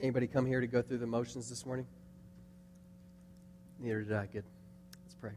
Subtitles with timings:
[0.00, 1.86] Anybody come here to go through the motions this morning?
[3.78, 4.26] Neither did I.
[4.26, 4.44] Good.
[5.04, 5.32] Let's pray.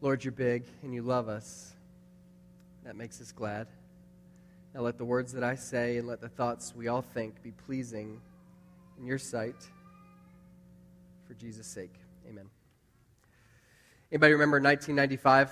[0.00, 1.72] Lord, you're big and you love us.
[2.84, 3.66] That makes us glad.
[4.74, 7.50] Now let the words that I say and let the thoughts we all think be
[7.50, 8.20] pleasing
[8.98, 9.56] in your sight.
[11.26, 11.94] For Jesus' sake.
[12.28, 12.46] Amen.
[14.12, 15.50] Anybody remember 1995?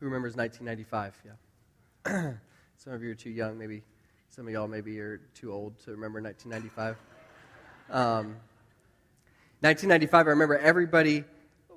[0.00, 1.14] Who remembers 1995?
[1.24, 2.32] Yeah.
[2.76, 3.56] Some of you are too young.
[3.56, 3.82] Maybe
[4.34, 6.96] some of y'all maybe are too old to remember 1995.
[7.88, 8.34] Um,
[9.60, 11.22] 1995, I remember everybody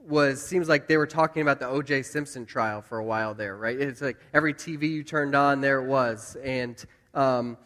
[0.07, 2.02] was seems like they were talking about the O.J.
[2.02, 3.80] Simpson trial for a while there, right?
[3.80, 6.35] It's like every TV you turned on, there it was.
[6.43, 6.83] And
[7.13, 7.59] um,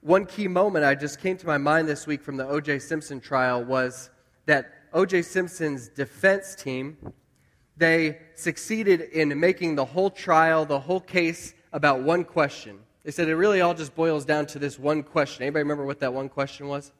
[0.00, 2.78] one key moment I just came to my mind this week from the O.J.
[2.78, 4.10] Simpson trial was
[4.46, 5.22] that O.J.
[5.22, 6.96] Simpson's defense team
[7.76, 12.78] they succeeded in making the whole trial, the whole case about one question.
[13.04, 15.42] They said it really all just boils down to this one question.
[15.42, 16.92] Anybody remember what that one question was?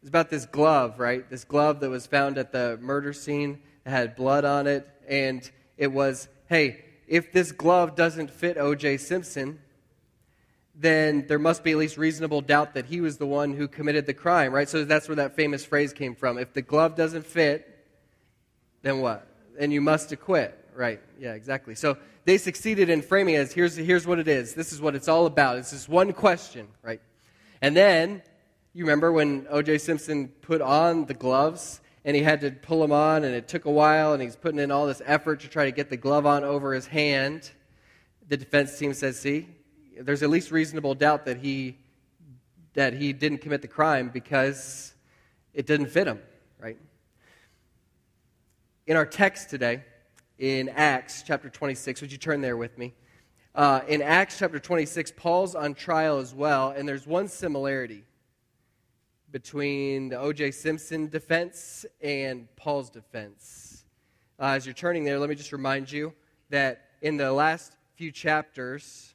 [0.00, 1.28] It's about this glove, right?
[1.28, 3.60] This glove that was found at the murder scene.
[3.84, 4.88] Had blood on it.
[5.08, 8.96] And it was, hey, if this glove doesn't fit O.J.
[8.98, 9.60] Simpson,
[10.74, 14.06] then there must be at least reasonable doubt that he was the one who committed
[14.06, 14.68] the crime, right?
[14.68, 16.38] So that's where that famous phrase came from.
[16.38, 17.68] If the glove doesn't fit,
[18.82, 19.26] then what?
[19.58, 21.00] Then you must acquit, right?
[21.18, 21.74] Yeah, exactly.
[21.74, 24.54] So they succeeded in framing it as here's, here's what it is.
[24.54, 25.58] This is what it's all about.
[25.58, 27.00] It's this one question, right?
[27.60, 28.22] And then,
[28.74, 29.78] you remember when O.J.
[29.78, 33.64] Simpson put on the gloves and he had to pull them on and it took
[33.64, 36.26] a while and he's putting in all this effort to try to get the glove
[36.26, 37.50] on over his hand.
[38.28, 39.48] The defense team says, see,
[40.00, 41.76] there's at least reasonable doubt that he,
[42.74, 44.94] that he didn't commit the crime because
[45.54, 46.20] it didn't fit him,
[46.58, 46.78] right?
[48.86, 49.84] In our text today,
[50.42, 52.00] in Acts chapter 26.
[52.00, 52.94] Would you turn there with me?
[53.54, 58.02] Uh, in Acts chapter 26, Paul's on trial as well, and there's one similarity
[59.30, 60.50] between the O.J.
[60.50, 63.84] Simpson defense and Paul's defense.
[64.36, 66.12] Uh, as you're turning there, let me just remind you
[66.50, 69.14] that in the last few chapters,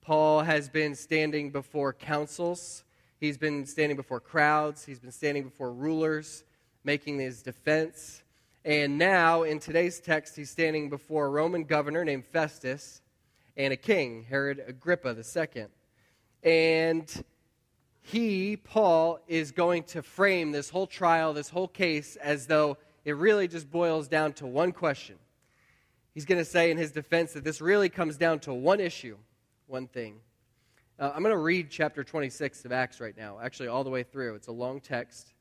[0.00, 2.82] Paul has been standing before councils,
[3.20, 6.42] he's been standing before crowds, he's been standing before rulers,
[6.82, 8.24] making his defense.
[8.64, 13.00] And now, in today's text, he's standing before a Roman governor named Festus
[13.56, 15.66] and a king, Herod Agrippa II.
[16.42, 17.24] And
[18.02, 22.76] he, Paul, is going to frame this whole trial, this whole case, as though
[23.06, 25.16] it really just boils down to one question.
[26.12, 29.16] He's going to say in his defense that this really comes down to one issue,
[29.68, 30.16] one thing.
[30.98, 34.02] Uh, I'm going to read chapter 26 of Acts right now, actually, all the way
[34.02, 34.34] through.
[34.34, 35.32] It's a long text.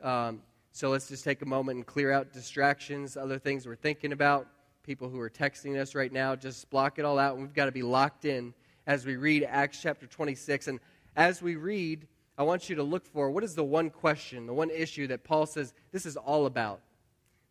[0.00, 0.42] Um,
[0.78, 4.46] so let's just take a moment and clear out distractions, other things we're thinking about,
[4.84, 6.36] people who are texting us right now.
[6.36, 7.32] Just block it all out.
[7.32, 8.54] And we've got to be locked in
[8.86, 10.68] as we read Acts chapter 26.
[10.68, 10.78] And
[11.16, 12.06] as we read,
[12.38, 15.24] I want you to look for what is the one question, the one issue that
[15.24, 16.80] Paul says this is all about.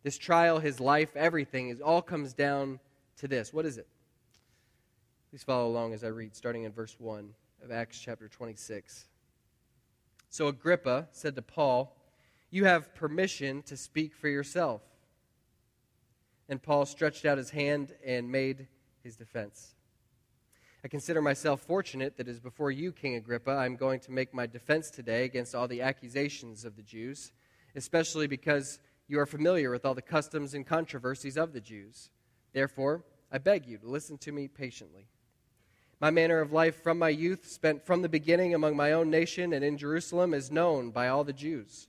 [0.04, 2.80] This trial, his life, everything, it all comes down
[3.18, 3.52] to this.
[3.52, 3.88] What is it?
[5.28, 7.28] Please follow along as I read, starting in verse 1
[7.62, 9.04] of Acts chapter 26.
[10.30, 11.94] So Agrippa said to Paul,
[12.50, 14.82] you have permission to speak for yourself.
[16.48, 18.68] And Paul stretched out his hand and made
[19.02, 19.74] his defense.
[20.82, 24.46] I consider myself fortunate that as before you, King Agrippa, I'm going to make my
[24.46, 27.32] defense today against all the accusations of the Jews,
[27.74, 32.10] especially because you are familiar with all the customs and controversies of the Jews.
[32.52, 35.08] Therefore, I beg you to listen to me patiently.
[36.00, 39.52] My manner of life from my youth, spent from the beginning among my own nation
[39.52, 41.88] and in Jerusalem, is known by all the Jews.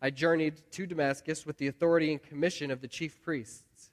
[0.00, 3.90] I journeyed to Damascus with the authority and commission of the chief priests.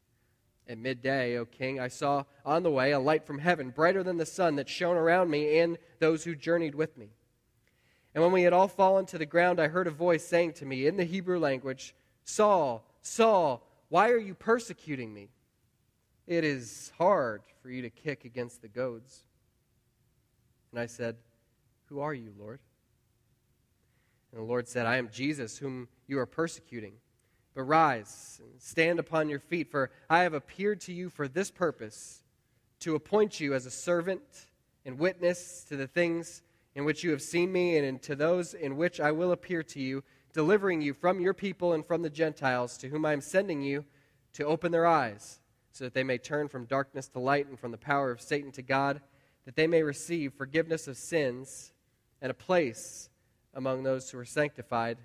[0.68, 4.18] At midday, O king, I saw on the way a light from heaven, brighter than
[4.18, 7.10] the sun, that shone around me and those who journeyed with me.
[8.14, 10.66] And when we had all fallen to the ground, I heard a voice saying to
[10.66, 11.94] me in the Hebrew language,
[12.24, 15.30] Saul, Saul, why are you persecuting me?
[16.26, 19.26] It is hard for you to kick against the goads.
[20.72, 21.18] And I said,
[21.86, 22.60] Who are you, Lord?
[24.36, 26.92] And the Lord said, I am Jesus, whom you are persecuting.
[27.54, 31.50] But rise and stand upon your feet, for I have appeared to you for this
[31.50, 32.22] purpose
[32.82, 34.22] to appoint you as a servant
[34.86, 36.42] and witness to the things
[36.76, 39.80] in which you have seen me and to those in which I will appear to
[39.80, 40.04] you,
[40.34, 43.86] delivering you from your people and from the Gentiles, to whom I am sending you
[44.34, 45.40] to open their eyes,
[45.72, 48.52] so that they may turn from darkness to light and from the power of Satan
[48.52, 49.00] to God,
[49.46, 51.72] that they may receive forgiveness of sins
[52.22, 53.10] and a place
[53.56, 54.98] among those who are sanctified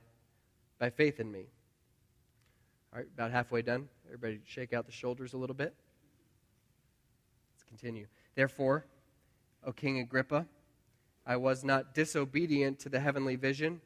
[0.78, 1.46] by faith in me.
[2.92, 3.88] All right, about halfway done.
[4.06, 5.72] Everybody shake out the shoulders a little bit.
[7.54, 8.06] Let's continue.
[8.34, 8.84] Therefore,
[9.64, 10.46] O King Agrippa,
[11.24, 13.80] I was not disobedient to the heavenly vision,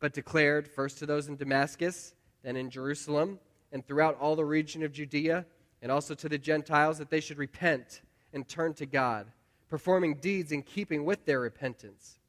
[0.00, 3.38] but declared first to those in Damascus, then in Jerusalem,
[3.70, 5.46] and throughout all the region of Judea,
[5.82, 8.00] and also to the Gentiles that they should repent
[8.32, 9.26] and turn to God,
[9.68, 12.19] performing deeds in keeping with their repentance.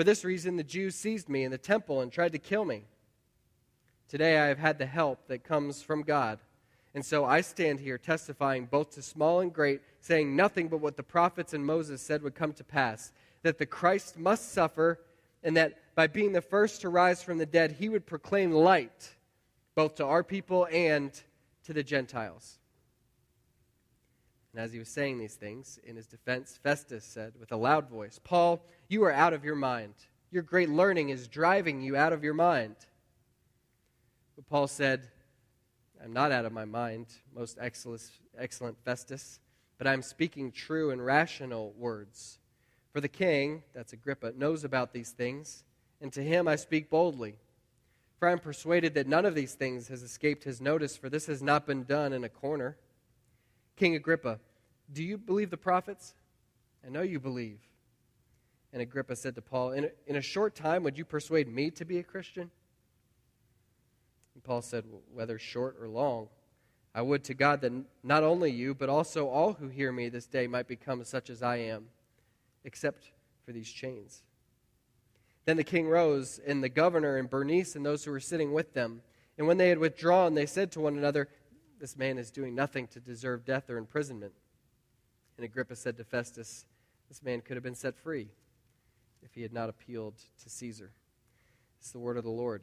[0.00, 2.84] For this reason, the Jews seized me in the temple and tried to kill me.
[4.08, 6.38] Today I have had the help that comes from God.
[6.94, 10.96] And so I stand here testifying both to small and great, saying nothing but what
[10.96, 13.12] the prophets and Moses said would come to pass
[13.42, 15.00] that the Christ must suffer,
[15.42, 19.14] and that by being the first to rise from the dead, he would proclaim light
[19.74, 21.12] both to our people and
[21.64, 22.59] to the Gentiles.
[24.52, 27.88] And as he was saying these things, in his defense, Festus said with a loud
[27.88, 29.94] voice, Paul, you are out of your mind.
[30.32, 32.74] Your great learning is driving you out of your mind.
[34.34, 35.08] But Paul said,
[36.02, 39.38] I'm not out of my mind, most excellent, Festus,
[39.78, 42.38] but I'm speaking true and rational words.
[42.92, 45.62] For the king, that's Agrippa, knows about these things,
[46.00, 47.36] and to him I speak boldly.
[48.18, 51.26] For I am persuaded that none of these things has escaped his notice, for this
[51.26, 52.76] has not been done in a corner.
[53.76, 54.38] King Agrippa,
[54.92, 56.14] do you believe the prophets?
[56.84, 57.60] I know you believe.
[58.72, 61.70] And Agrippa said to Paul, In a, in a short time, would you persuade me
[61.72, 62.50] to be a Christian?
[64.34, 66.28] And Paul said, Whether short or long,
[66.94, 67.72] I would to God that
[68.02, 71.42] not only you, but also all who hear me this day might become such as
[71.42, 71.86] I am,
[72.64, 73.10] except
[73.44, 74.22] for these chains.
[75.44, 78.74] Then the king rose, and the governor and Bernice and those who were sitting with
[78.74, 79.02] them.
[79.38, 81.28] And when they had withdrawn, they said to one another,
[81.80, 84.32] this man is doing nothing to deserve death or imprisonment.
[85.36, 86.66] And Agrippa said to Festus,
[87.08, 88.28] This man could have been set free
[89.22, 90.92] if he had not appealed to Caesar.
[91.80, 92.62] It's the word of the Lord.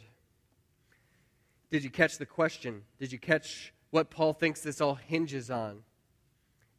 [1.71, 2.83] Did you catch the question?
[2.99, 5.79] Did you catch what Paul thinks this all hinges on?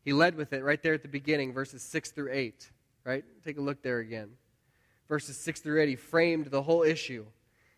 [0.04, 2.70] He led with it right there at the beginning, verses 6 through 8.
[3.04, 3.24] Right?
[3.44, 4.30] Take a look there again.
[5.08, 7.26] Verses 6 through 8, he framed the whole issue.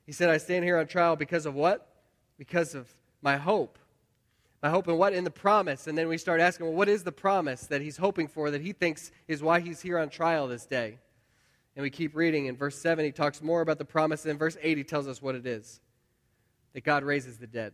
[0.05, 1.89] He said, I stand here on trial because of what?
[2.37, 2.93] Because of
[3.23, 3.79] my hope.
[4.63, 5.15] My hope in what?
[5.15, 5.87] In the promise.
[5.87, 8.61] And then we start asking, well, what is the promise that he's hoping for that
[8.61, 10.99] he thinks is why he's here on trial this day?
[11.77, 12.47] And we keep reading.
[12.47, 14.25] In verse 7, he talks more about the promise.
[14.25, 15.81] And in verse 8, he tells us what it is
[16.73, 17.73] that God raises the dead.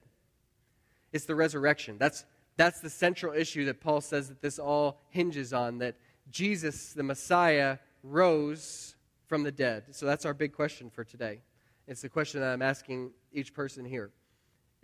[1.12, 1.96] It's the resurrection.
[1.98, 2.24] That's,
[2.56, 5.96] that's the central issue that Paul says that this all hinges on that
[6.30, 8.94] Jesus, the Messiah, rose
[9.26, 9.84] from the dead.
[9.90, 11.40] So that's our big question for today.
[11.86, 14.10] It's the question that I'm asking each person here.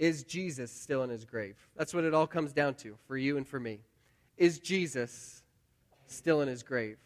[0.02, 1.54] Is Jesus still in his grave?
[1.76, 3.78] That's what it all comes down to for you and for me.
[4.37, 5.44] Is Jesus
[6.09, 6.99] still in his grave?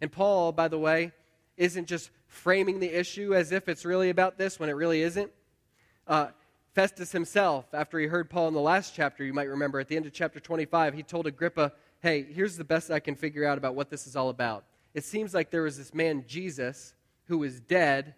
[0.00, 1.12] And Paul, by the way,
[1.58, 5.30] isn't just framing the issue as if it's really about this when it really isn't.
[6.06, 6.28] Uh,
[6.74, 9.96] Festus himself, after he heard Paul in the last chapter, you might remember at the
[9.96, 13.58] end of chapter 25, he told Agrippa, Hey, here's the best I can figure out
[13.58, 14.64] about what this is all about.
[14.94, 16.94] It seems like there was this man, Jesus,
[17.26, 18.14] who was dead,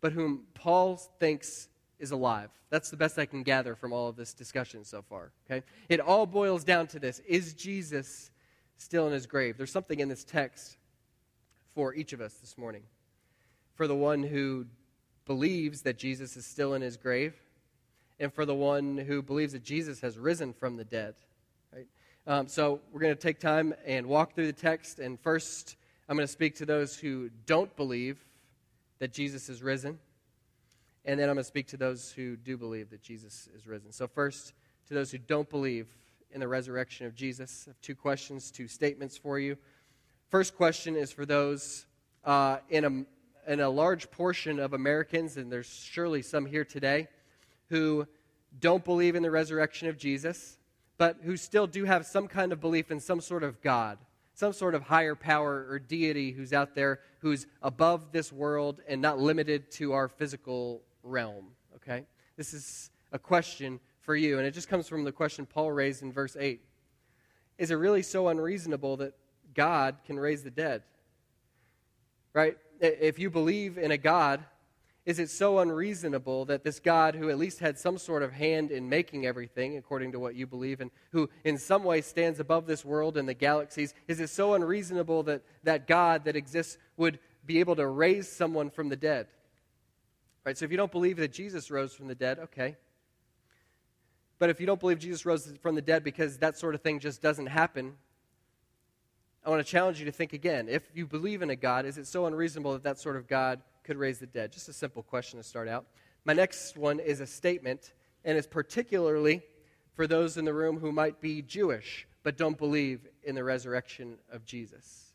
[0.00, 1.66] but whom Paul thinks
[2.04, 2.50] is alive.
[2.70, 5.32] That's the best I can gather from all of this discussion so far.
[5.50, 5.64] Okay?
[5.88, 8.30] It all boils down to this Is Jesus
[8.76, 9.56] still in his grave?
[9.56, 10.76] There's something in this text
[11.74, 12.82] for each of us this morning.
[13.74, 14.66] For the one who
[15.26, 17.34] believes that Jesus is still in his grave,
[18.20, 21.14] and for the one who believes that Jesus has risen from the dead.
[21.72, 21.86] Right?
[22.26, 25.00] Um, so we're going to take time and walk through the text.
[25.00, 25.76] And first,
[26.08, 28.24] I'm going to speak to those who don't believe
[29.00, 29.98] that Jesus is risen.
[31.04, 33.92] And then I'm going to speak to those who do believe that Jesus is risen.
[33.92, 34.54] So, first,
[34.88, 35.88] to those who don't believe
[36.30, 39.56] in the resurrection of Jesus, I have two questions, two statements for you.
[40.30, 41.86] First question is for those
[42.24, 47.08] uh, in, a, in a large portion of Americans, and there's surely some here today,
[47.68, 48.06] who
[48.58, 50.58] don't believe in the resurrection of Jesus,
[50.96, 53.98] but who still do have some kind of belief in some sort of God,
[54.32, 59.00] some sort of higher power or deity who's out there who's above this world and
[59.00, 61.46] not limited to our physical realm.
[61.76, 62.04] Okay?
[62.36, 66.02] This is a question for you, and it just comes from the question Paul raised
[66.02, 66.60] in verse 8.
[67.58, 69.14] Is it really so unreasonable that
[69.54, 70.82] God can raise the dead?
[72.32, 72.56] Right?
[72.80, 74.44] If you believe in a God,
[75.06, 78.70] is it so unreasonable that this God, who at least had some sort of hand
[78.70, 82.66] in making everything, according to what you believe, and who in some way stands above
[82.66, 87.18] this world and the galaxies, is it so unreasonable that that God that exists would
[87.44, 89.26] be able to raise someone from the dead?
[90.44, 92.76] Right, so if you don't believe that Jesus rose from the dead, okay.
[94.38, 96.98] But if you don't believe Jesus rose from the dead because that sort of thing
[96.98, 97.94] just doesn't happen,
[99.44, 100.68] I want to challenge you to think again.
[100.68, 103.60] If you believe in a God, is it so unreasonable that that sort of God
[103.84, 104.52] could raise the dead?
[104.52, 105.86] Just a simple question to start out.
[106.24, 107.92] My next one is a statement,
[108.24, 109.42] and it's particularly
[109.94, 114.16] for those in the room who might be Jewish but don't believe in the resurrection
[114.32, 115.12] of Jesus.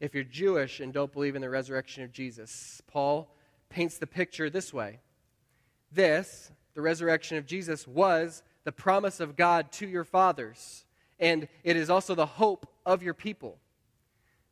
[0.00, 3.36] If you're Jewish and don't believe in the resurrection of Jesus, Paul
[3.72, 5.00] paints the picture this way
[5.90, 10.84] This, the resurrection of Jesus, was the promise of God to your fathers,
[11.18, 13.58] and it is also the hope of your people.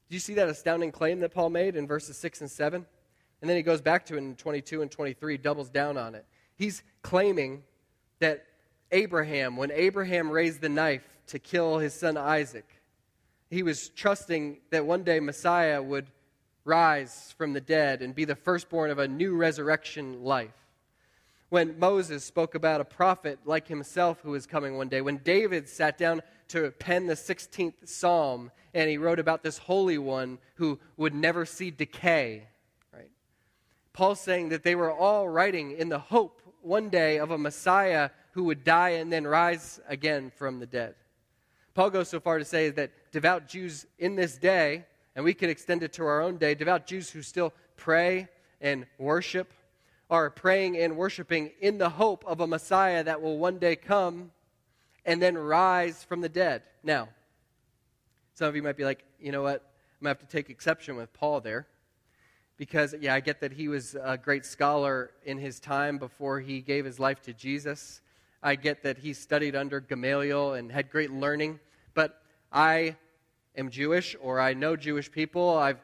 [0.08, 2.84] Do you see that astounding claim that Paul made in verses 6 and 7?
[3.40, 6.26] And then he goes back to it in 22 and 23, doubles down on it.
[6.56, 7.62] He's claiming
[8.18, 8.44] that
[8.90, 12.66] Abraham, when Abraham raised the knife to kill his son Isaac,
[13.48, 16.08] he was trusting that one day Messiah would
[16.64, 20.54] rise from the dead and be the firstborn of a new resurrection life.
[21.48, 25.68] When Moses spoke about a prophet like himself who was coming one day, when David
[25.68, 30.78] sat down to pen the 16th psalm and he wrote about this holy one who
[30.96, 32.46] would never see decay
[32.92, 33.10] right?
[33.92, 38.10] Paul's saying that they were all writing in the hope one day of a Messiah
[38.32, 40.94] who would die and then rise again from the dead.
[41.74, 45.50] Paul goes so far to say that devout Jews in this day, and we could
[45.50, 48.28] extend it to our own day, devout Jews who still pray
[48.60, 49.52] and worship
[50.10, 54.32] are praying and worshiping in the hope of a Messiah that will one day come
[55.04, 56.62] and then rise from the dead.
[56.82, 57.08] Now,
[58.34, 59.62] some of you might be like, you know what?
[60.00, 61.66] I'm going to have to take exception with Paul there
[62.56, 66.60] because, yeah, I get that he was a great scholar in his time before he
[66.60, 68.00] gave his life to Jesus.
[68.42, 71.60] I get that he studied under Gamaliel and had great learning.
[71.94, 72.20] But
[72.52, 72.96] I
[73.56, 75.58] am Jewish, or I know Jewish people.
[75.58, 75.74] I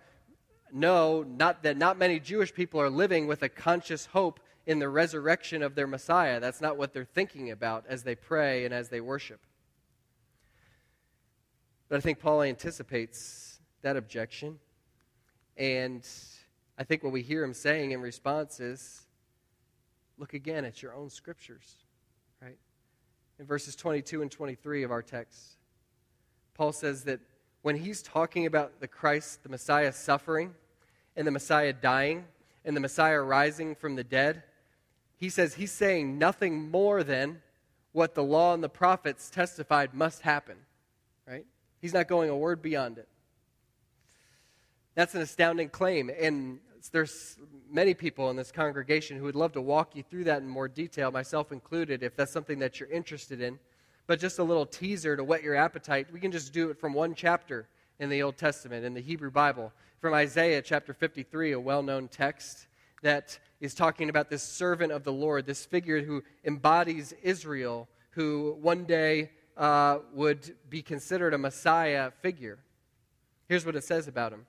[0.72, 4.88] know not that not many Jewish people are living with a conscious hope in the
[4.88, 6.40] resurrection of their Messiah.
[6.40, 9.40] That's not what they're thinking about as they pray and as they worship.
[11.88, 14.58] But I think Paul anticipates that objection.
[15.56, 16.06] And
[16.76, 19.06] I think what we hear him saying in response is
[20.18, 21.76] look again at your own scriptures,
[22.42, 22.58] right?
[23.38, 25.56] In verses 22 and 23 of our text,
[26.54, 27.20] Paul says that
[27.66, 30.54] when he's talking about the Christ, the Messiah suffering,
[31.16, 32.24] and the Messiah dying,
[32.64, 34.44] and the Messiah rising from the dead,
[35.16, 37.42] he says he's saying nothing more than
[37.90, 40.54] what the law and the prophets testified must happen,
[41.26, 41.44] right?
[41.80, 43.08] He's not going a word beyond it.
[44.94, 46.08] That's an astounding claim.
[46.20, 46.60] And
[46.92, 47.36] there's
[47.68, 50.68] many people in this congregation who would love to walk you through that in more
[50.68, 53.58] detail, myself included, if that's something that you're interested in.
[54.06, 56.92] But just a little teaser to whet your appetite, we can just do it from
[56.92, 57.66] one chapter
[57.98, 62.08] in the Old Testament, in the Hebrew Bible, from Isaiah chapter 53, a well known
[62.08, 62.66] text
[63.02, 68.56] that is talking about this servant of the Lord, this figure who embodies Israel, who
[68.60, 72.58] one day uh, would be considered a Messiah figure.
[73.48, 74.46] Here's what it says about him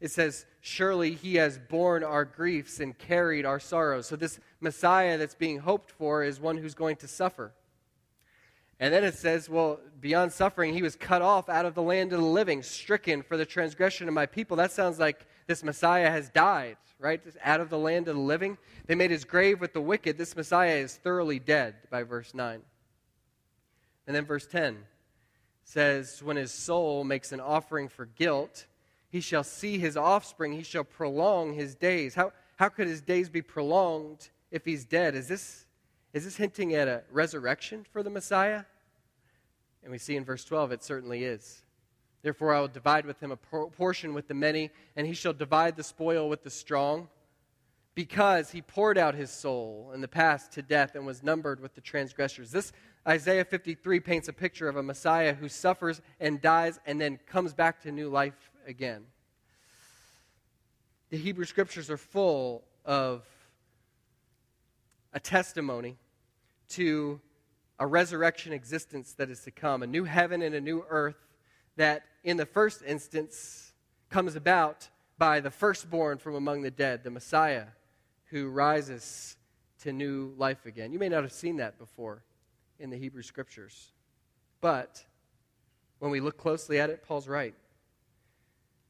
[0.00, 4.06] it says, Surely he has borne our griefs and carried our sorrows.
[4.06, 7.52] So, this Messiah that's being hoped for is one who's going to suffer.
[8.82, 12.12] And then it says, Well, beyond suffering, he was cut off out of the land
[12.12, 14.56] of the living, stricken for the transgression of my people.
[14.56, 17.22] That sounds like this Messiah has died, right?
[17.22, 18.58] Just out of the land of the living.
[18.86, 20.18] They made his grave with the wicked.
[20.18, 22.60] This Messiah is thoroughly dead, by verse 9.
[24.08, 24.78] And then verse 10
[25.62, 28.66] says, When his soul makes an offering for guilt,
[29.10, 30.54] he shall see his offspring.
[30.54, 32.16] He shall prolong his days.
[32.16, 35.14] How, how could his days be prolonged if he's dead?
[35.14, 35.66] Is this,
[36.12, 38.64] is this hinting at a resurrection for the Messiah?
[39.82, 41.62] And we see in verse 12 it certainly is.
[42.22, 45.76] Therefore, I will divide with him a portion with the many, and he shall divide
[45.76, 47.08] the spoil with the strong,
[47.94, 51.74] because he poured out his soul in the past to death and was numbered with
[51.74, 52.50] the transgressors.
[52.50, 52.72] This
[53.06, 57.52] Isaiah 53 paints a picture of a Messiah who suffers and dies and then comes
[57.52, 59.04] back to new life again.
[61.10, 63.24] The Hebrew scriptures are full of
[65.12, 65.98] a testimony
[66.70, 67.20] to
[67.82, 71.16] a resurrection existence that is to come, a new heaven and a new earth
[71.74, 73.72] that, in the first instance,
[74.08, 77.66] comes about by the firstborn from among the dead, the Messiah,
[78.26, 79.36] who rises
[79.80, 80.92] to new life again.
[80.92, 82.22] You may not have seen that before
[82.78, 83.90] in the Hebrew Scriptures,
[84.60, 85.04] but
[85.98, 87.54] when we look closely at it, Paul's right.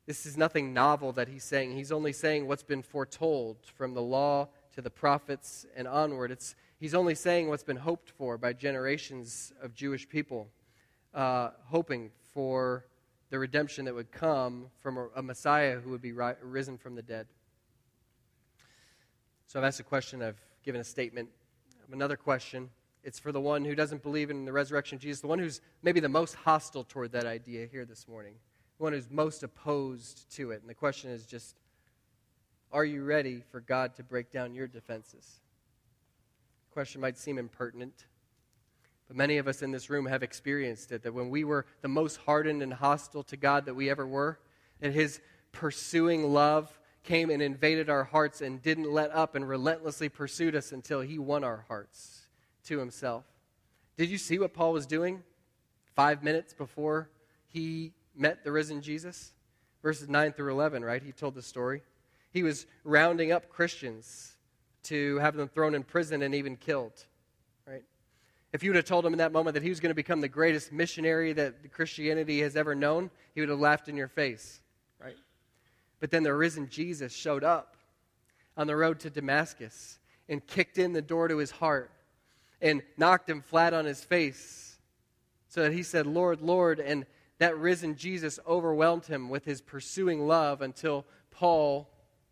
[0.04, 1.75] This is nothing novel that he's saying.
[1.75, 6.30] He's only saying what's been foretold from the law to the prophets and onward.
[6.30, 10.49] It's, he's only saying what's been hoped for by generations of Jewish people,
[11.15, 12.87] uh, hoping for
[13.31, 16.97] the redemption that would come from a, a Messiah who would be ri- risen from
[16.97, 17.29] the dead.
[19.47, 21.29] So I've asked a question, I've given a statement.
[21.93, 22.69] Another question.
[23.05, 25.61] It's for the one who doesn't believe in the resurrection of Jesus, the one who's
[25.85, 28.35] maybe the most hostile toward that idea here this morning,
[28.79, 30.62] the one who's most opposed to it.
[30.62, 31.55] And the question is just
[32.73, 35.41] are you ready for God to break down your defenses?
[36.73, 38.07] Question might seem impertinent,
[39.07, 41.88] but many of us in this room have experienced it that when we were the
[41.88, 44.38] most hardened and hostile to God that we ever were,
[44.81, 45.21] that His
[45.52, 50.73] pursuing love came and invaded our hearts and didn't let up and relentlessly pursued us
[50.73, 52.23] until He won our hearts
[52.64, 53.25] to Himself.
[53.99, 55.23] Did you see what Paul was doing
[55.95, 57.11] five minutes before
[57.49, 59.33] he met the risen Jesus?
[59.83, 61.02] Verses 9 through 11, right?
[61.02, 61.83] He told the story.
[62.31, 64.37] He was rounding up Christians
[64.85, 67.05] to have them thrown in prison and even killed.
[67.67, 67.85] Right?
[68.53, 70.21] If you would have told him in that moment that he was going to become
[70.21, 74.61] the greatest missionary that Christianity has ever known, he would have laughed in your face.
[75.03, 75.17] Right?
[76.01, 77.77] But then the risen Jesus showed up
[78.57, 79.99] on the road to Damascus
[80.29, 81.91] and kicked in the door to his heart
[82.61, 84.79] and knocked him flat on his face
[85.49, 86.81] so that he said, Lord, Lord.
[86.81, 87.07] And
[87.39, 91.89] that risen Jesus overwhelmed him with his pursuing love until Paul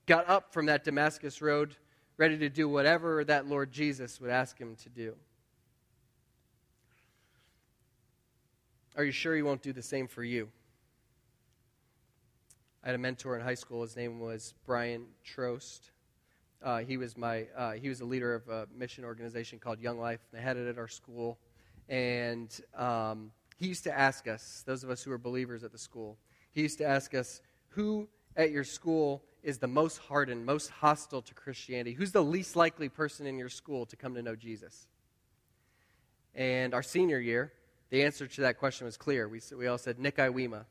[0.07, 1.77] got up from that Damascus road
[2.21, 5.15] ready to do whatever that Lord Jesus would ask him to do.
[8.95, 10.51] Are you sure he won't do the same for you?
[12.85, 13.81] I had a mentor in high school.
[13.81, 15.93] His name was Brian Trost.
[16.63, 19.99] Uh, he was my uh, he was a leader of a mission organization called Young
[19.99, 20.21] Life.
[20.31, 21.39] They had it at our school,
[21.89, 25.79] and um, he used to ask us, those of us who were believers at the
[25.79, 26.19] school,
[26.53, 31.23] he used to ask us, "Who at your school is the most hardened, most hostile
[31.23, 31.93] to Christianity?
[31.93, 34.87] Who's the least likely person in your school to come to know Jesus?
[36.35, 37.53] And our senior year,
[37.91, 39.29] the answer to that question was clear.
[39.29, 40.65] We, we all said Nick Iwema.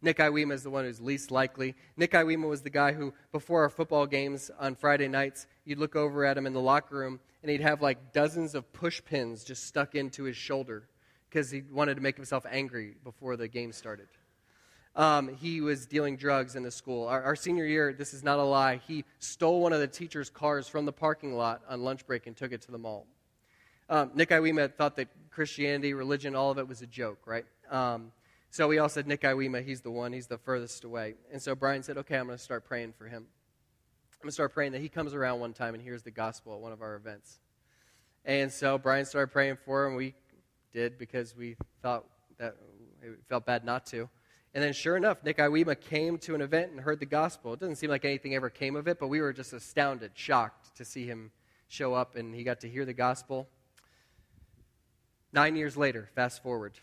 [0.00, 1.76] Nick Iwema is the one who's least likely.
[1.96, 5.94] Nick Iwema was the guy who, before our football games on Friday nights, you'd look
[5.94, 9.44] over at him in the locker room and he'd have like dozens of push pins
[9.44, 10.88] just stuck into his shoulder
[11.28, 14.08] because he wanted to make himself angry before the game started
[14.94, 17.06] um, he was dealing drugs in the school.
[17.08, 20.28] Our, our, senior year, this is not a lie, he stole one of the teacher's
[20.28, 23.06] cars from the parking lot on lunch break and took it to the mall.
[23.88, 27.44] Um, Nick Iwema thought that Christianity, religion, all of it was a joke, right?
[27.70, 28.12] Um,
[28.50, 31.14] so we all said, Nick Iwema, he's the one, he's the furthest away.
[31.32, 33.26] And so Brian said, okay, I'm going to start praying for him.
[34.12, 36.54] I'm going to start praying that he comes around one time and hears the gospel
[36.54, 37.40] at one of our events.
[38.24, 39.96] And so Brian started praying for him.
[39.96, 40.14] We
[40.72, 42.04] did because we thought
[42.38, 42.56] that
[43.02, 44.08] it felt bad not to.
[44.54, 47.54] And then, sure enough, Nick Iwema came to an event and heard the gospel.
[47.54, 50.76] It doesn't seem like anything ever came of it, but we were just astounded, shocked
[50.76, 51.30] to see him
[51.68, 53.48] show up and he got to hear the gospel.
[55.32, 56.74] Nine years later, fast forward.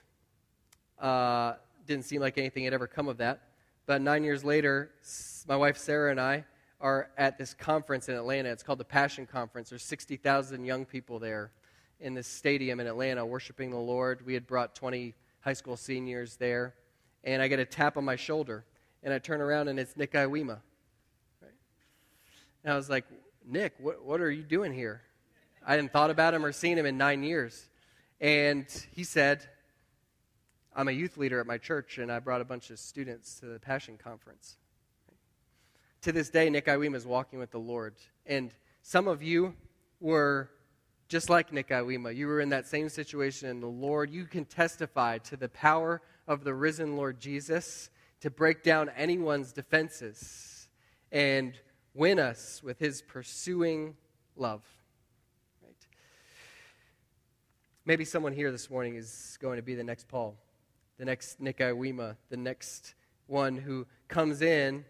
[0.97, 1.53] Uh,
[1.85, 3.41] didn't seem like anything had ever come of that.
[3.85, 4.89] But nine years later,
[5.47, 6.45] my wife Sarah and I
[6.81, 8.49] are at this conference in Atlanta.
[8.49, 9.69] It's called the Passion Conference.
[9.69, 11.51] There's 60,000 young people there
[11.99, 14.25] in this stadium in Atlanta worshiping the Lord.
[14.25, 16.73] We had brought 20 high school seniors there
[17.23, 18.65] and I get a tap on my shoulder,
[19.03, 20.59] and I turn around and it's Nick Iwema.
[21.41, 21.51] Right?
[22.63, 23.05] And I was like,
[23.45, 25.01] Nick, what, what are you doing here?
[25.65, 27.69] I hadn't thought about him or seen him in nine years.
[28.21, 29.47] And he said,
[30.75, 33.47] I'm a youth leader at my church, and I brought a bunch of students to
[33.47, 34.57] the Passion Conference.
[36.03, 37.95] To this day, Nick Iwema is walking with the Lord.
[38.25, 38.51] And
[38.81, 39.55] some of you
[39.99, 40.49] were
[41.09, 42.15] just like Nick Iwema.
[42.15, 46.01] You were in that same situation, and the Lord, you can testify to the power
[46.29, 47.89] of the risen Lord Jesus
[48.21, 50.69] to break down anyone's defenses
[51.11, 51.59] and
[51.95, 53.95] win us with his pursuing
[54.35, 54.61] love.
[55.63, 55.87] Right?
[57.83, 60.37] Maybe someone here this morning is going to be the next Paul,
[60.99, 62.93] the next Iwema, the next
[63.25, 64.85] one who comes in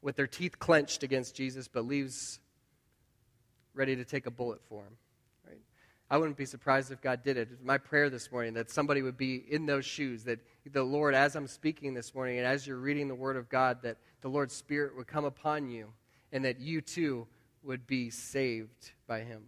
[0.00, 2.40] with their teeth clenched against Jesus but leaves
[3.74, 4.96] ready to take a bullet for him.
[6.10, 7.48] I wouldn't be surprised if God did it.
[7.50, 10.38] It's my prayer this morning that somebody would be in those shoes, that
[10.70, 13.82] the Lord, as I'm speaking this morning and as you're reading the Word of God,
[13.82, 15.88] that the Lord's Spirit would come upon you
[16.30, 17.26] and that you too
[17.62, 19.44] would be saved by Him.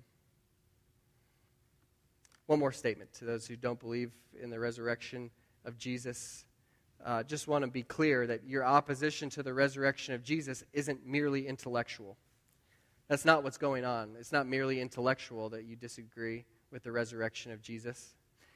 [2.47, 5.31] One more statement to those who don't believe in the resurrection
[5.65, 6.47] of Jesus.
[7.05, 11.07] Uh, just want to be clear that your opposition to the resurrection of Jesus isn't
[11.07, 12.17] merely intellectual.
[13.09, 14.17] That's not what's going on.
[14.19, 18.15] It's not merely intellectual that you disagree with the resurrection of Jesus.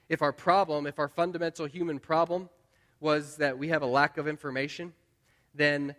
[0.08, 2.48] If our problem, if our fundamental human problem
[2.98, 4.92] was that we have a lack of information,
[5.54, 5.94] then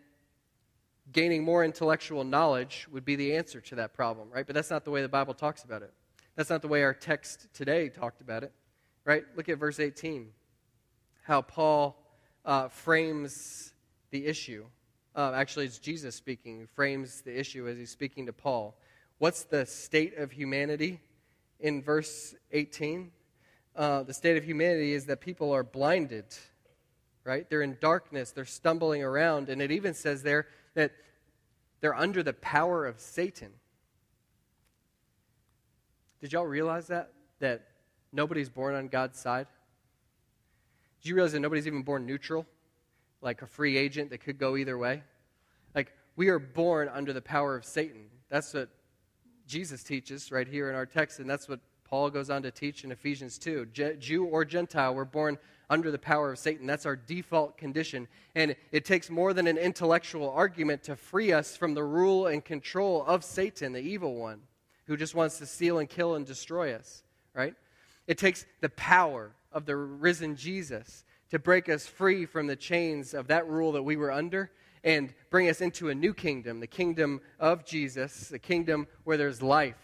[1.11, 4.45] gaining more intellectual knowledge would be the answer to that problem, right?
[4.45, 5.93] But that's not the way the Bible talks about it.
[6.35, 8.51] That's not the way our text today talked about it,
[9.05, 9.23] right?
[9.35, 10.29] Look at verse 18,
[11.23, 11.97] how Paul
[12.45, 13.73] uh, frames
[14.11, 14.65] the issue.
[15.15, 18.78] Uh, actually, it's Jesus speaking, who frames the issue as he's speaking to Paul.
[19.17, 21.02] What's the state of humanity
[21.60, 23.12] in verse 18?
[23.76, 26.26] Uh, the state of humanity is that people are blinded,
[27.26, 27.50] right?
[27.50, 30.91] They're in darkness, they're stumbling around, and it even says there that
[31.82, 33.52] they're under the power of Satan.
[36.21, 37.12] Did y'all realize that?
[37.39, 37.63] That
[38.13, 39.47] nobody's born on God's side?
[41.02, 42.45] Did you realize that nobody's even born neutral?
[43.21, 45.03] Like a free agent that could go either way?
[45.75, 48.07] Like, we are born under the power of Satan.
[48.29, 48.69] That's what
[49.47, 52.86] Jesus teaches right here in our text, and that's what Paul goes on to teach
[52.86, 53.65] in Ephesians 2.
[53.99, 55.38] Jew or Gentile, we're born
[55.69, 56.65] under the power of Satan.
[56.65, 58.07] That's our default condition.
[58.34, 62.43] And it takes more than an intellectual argument to free us from the rule and
[62.43, 64.41] control of Satan, the evil one,
[64.88, 67.03] who just wants to steal and kill and destroy us,
[67.34, 67.55] right?
[68.07, 73.13] It takes the power of the risen Jesus to break us free from the chains
[73.13, 74.51] of that rule that we were under
[74.83, 79.41] and bring us into a new kingdom, the kingdom of Jesus, a kingdom where there's
[79.41, 79.75] life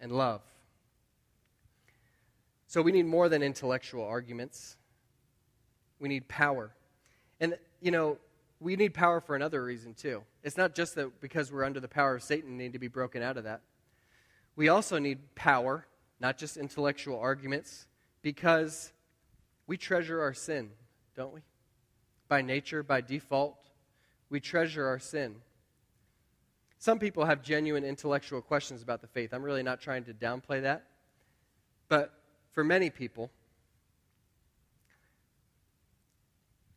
[0.00, 0.42] and love.
[2.66, 4.76] So we need more than intellectual arguments.
[5.98, 6.72] We need power.
[7.40, 8.18] And, you know,
[8.60, 10.22] we need power for another reason, too.
[10.44, 12.88] It's not just that because we're under the power of Satan, we need to be
[12.88, 13.60] broken out of that.
[14.54, 15.86] We also need power,
[16.20, 17.86] not just intellectual arguments,
[18.22, 18.92] because
[19.70, 20.68] we treasure our sin,
[21.14, 21.42] don't we?
[22.26, 23.70] By nature, by default,
[24.28, 25.36] we treasure our sin.
[26.78, 29.32] Some people have genuine intellectual questions about the faith.
[29.32, 30.86] I'm really not trying to downplay that.
[31.88, 32.12] But
[32.50, 33.30] for many people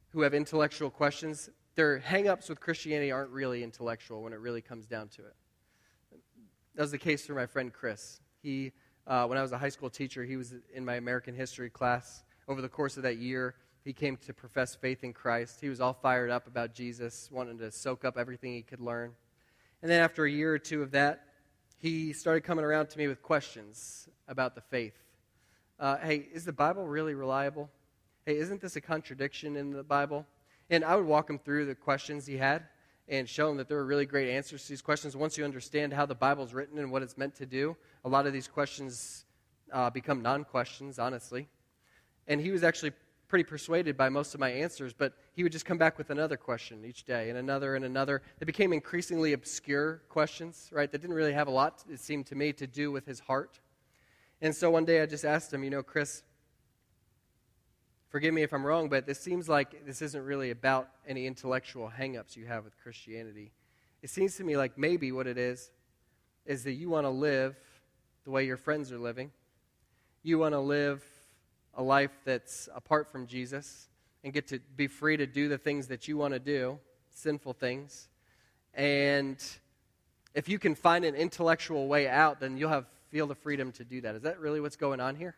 [0.10, 4.86] who have intellectual questions, their hang-ups with Christianity aren't really intellectual when it really comes
[4.86, 5.36] down to it.
[6.75, 8.19] That was the case for my friend Chris.
[8.43, 8.71] He,
[9.08, 12.23] uh, when I was a high school teacher, he was in my American history class.
[12.47, 15.60] Over the course of that year, he came to profess faith in Christ.
[15.62, 19.12] He was all fired up about Jesus, wanting to soak up everything he could learn.
[19.82, 21.27] And then after a year or two of that,
[21.77, 24.93] he started coming around to me with questions about the faith
[25.79, 27.69] uh, hey, is the Bible really reliable?
[28.25, 30.25] Hey, isn't this a contradiction in the Bible?
[30.69, 32.63] And I would walk him through the questions he had
[33.10, 35.17] and show him that there were really great answers to these questions.
[35.17, 37.75] Once you understand how the Bible's written and what it's meant to do,
[38.06, 39.25] a lot of these questions
[39.73, 41.49] uh, become non questions, honestly.
[42.27, 42.91] And he was actually
[43.27, 46.38] pretty persuaded by most of my answers, but he would just come back with another
[46.38, 48.21] question each day and another and another.
[48.38, 50.91] They became increasingly obscure questions, right?
[50.91, 53.59] That didn't really have a lot, it seemed to me, to do with his heart.
[54.39, 56.21] And so one day I just asked him, you know, Chris,
[58.09, 61.91] forgive me if I'm wrong, but this seems like this isn't really about any intellectual
[61.97, 63.51] hangups you have with Christianity.
[64.03, 65.71] It seems to me like maybe what it is
[66.45, 67.55] is that you want to live
[68.25, 69.31] the way your friends are living.
[70.21, 71.03] You want to live
[71.75, 73.89] a life that's apart from Jesus
[74.23, 76.79] and get to be free to do the things that you want to do,
[77.12, 78.07] sinful things.
[78.73, 79.43] And
[80.33, 83.83] if you can find an intellectual way out, then you'll have feel the freedom to
[83.83, 84.15] do that.
[84.15, 85.36] Is that really what's going on here?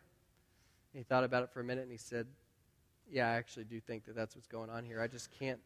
[0.94, 2.26] he thought about it for a minute and he said,
[3.10, 4.98] Yeah, I actually do think that that's what's going on here.
[5.00, 5.60] I just can't,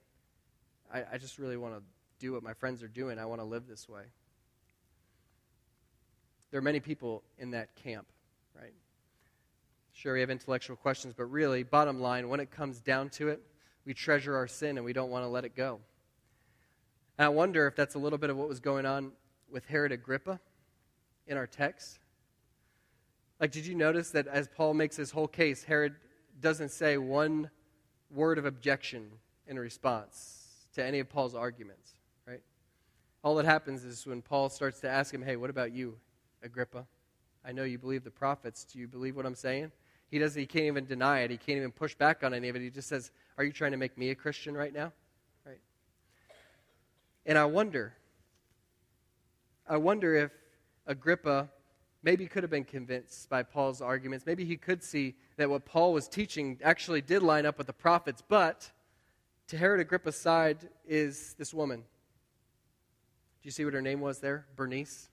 [0.93, 1.83] I, I just really want to
[2.19, 3.17] do what my friends are doing.
[3.17, 4.03] I want to live this way.
[6.51, 8.09] There are many people in that camp,
[8.61, 8.73] right?
[10.01, 13.43] Sure, we have intellectual questions, but really, bottom line, when it comes down to it,
[13.85, 15.79] we treasure our sin and we don't want to let it go.
[17.19, 19.13] And I wonder if that's a little bit of what was going on
[19.53, 20.41] with Herod Agrippa
[21.27, 21.99] in our text.
[23.41, 25.97] Like, did you notice that as Paul makes his whole case, Herod
[26.41, 27.51] doesn't say one
[28.11, 29.11] word of objection
[29.47, 31.93] in response to any of Paul's arguments,
[32.27, 32.41] right?
[33.23, 35.99] All that happens is when Paul starts to ask him, hey, what about you,
[36.43, 36.87] Agrippa?
[37.45, 38.65] I know you believe the prophets.
[38.65, 39.73] Do you believe what I'm saying?
[40.11, 41.31] He doesn't, he can't even deny it.
[41.31, 42.63] He can't even push back on any of it.
[42.63, 44.93] He just says, Are you trying to make me a Christian right now?
[45.47, 45.61] Right?
[47.27, 47.95] And I wonder,
[49.69, 50.33] I wonder if
[50.87, 51.49] Agrippa
[52.03, 54.27] maybe could have been convinced by Paul's arguments.
[54.27, 57.73] Maybe he could see that what Paul was teaching actually did line up with the
[57.73, 58.71] prophets, but
[59.49, 61.81] to Herod Agrippa's side is this woman.
[61.81, 64.47] Do you see what her name was there?
[64.57, 65.09] Bernice.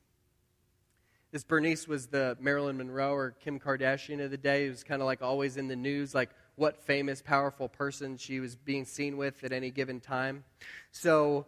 [1.31, 4.67] This Bernice was the Marilyn Monroe or Kim Kardashian of the day.
[4.67, 8.39] It was kind of like always in the news, like what famous, powerful person she
[8.39, 10.45] was being seen with at any given time.
[10.91, 11.45] So,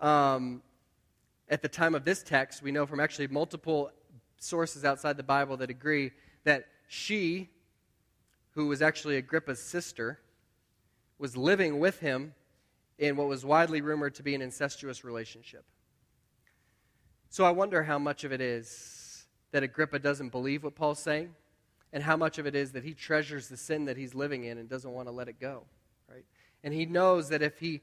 [0.00, 0.62] um,
[1.48, 3.92] at the time of this text, we know from actually multiple
[4.38, 6.10] sources outside the Bible that agree
[6.44, 7.50] that she,
[8.50, 10.18] who was actually Agrippa's sister,
[11.18, 12.34] was living with him
[12.98, 15.64] in what was widely rumored to be an incestuous relationship.
[17.28, 18.99] So I wonder how much of it is
[19.52, 21.34] that Agrippa doesn't believe what Paul's saying,
[21.92, 24.58] and how much of it is that he treasures the sin that he's living in
[24.58, 25.64] and doesn't want to let it go,
[26.08, 26.24] right?
[26.62, 27.80] And he knows that if he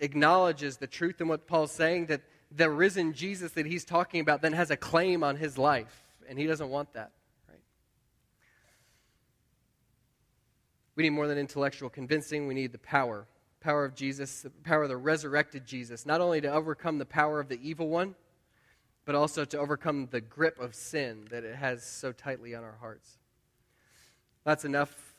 [0.00, 4.42] acknowledges the truth in what Paul's saying, that the risen Jesus that he's talking about
[4.42, 7.12] then has a claim on his life, and he doesn't want that.
[7.48, 7.60] Right?
[10.96, 13.26] We need more than intellectual convincing, we need the power.
[13.60, 17.38] Power of Jesus, the power of the resurrected Jesus, not only to overcome the power
[17.38, 18.14] of the evil one,
[19.04, 22.76] but also to overcome the grip of sin that it has so tightly on our
[22.80, 23.18] hearts.
[24.44, 25.14] That's enough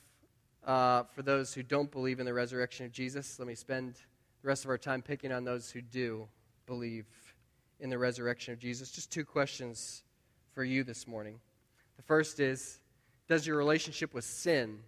[0.66, 3.40] uh, for those who don't believe in the resurrection of Jesus.
[3.40, 3.96] Let me spend
[4.42, 6.28] the rest of our time picking on those who do
[6.66, 7.06] believe
[7.80, 8.92] in the resurrection of Jesus.
[8.92, 10.04] Just two questions
[10.54, 11.40] for you this morning.
[11.98, 12.80] The first is
[13.28, 14.80] Does your relationship with sin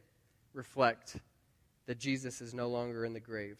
[0.53, 1.17] reflect
[1.86, 3.58] that Jesus is no longer in the grave?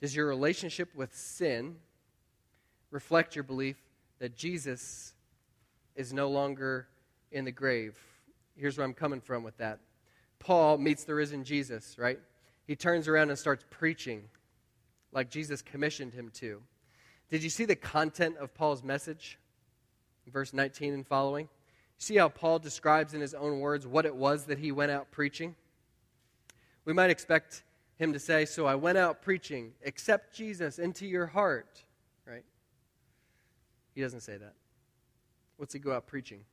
[0.00, 1.76] Does your relationship with sin
[2.90, 3.76] reflect your belief
[4.18, 5.14] that Jesus
[5.94, 6.88] is no longer
[7.30, 7.98] in the grave?
[8.56, 9.80] Here's where I'm coming from with that.
[10.38, 12.18] Paul meets the risen Jesus, right?
[12.66, 14.24] He turns around and starts preaching
[15.12, 16.62] like Jesus commissioned him to.
[17.30, 19.38] Did you see the content of Paul's message?
[20.26, 21.48] Verse 19 and following.
[21.98, 25.10] See how Paul describes in his own words what it was that he went out
[25.10, 25.56] preaching?
[26.84, 27.64] We might expect
[27.96, 31.84] him to say, So I went out preaching, accept Jesus into your heart?
[33.98, 34.54] He doesn't say that.
[35.56, 36.44] What's he go out preaching?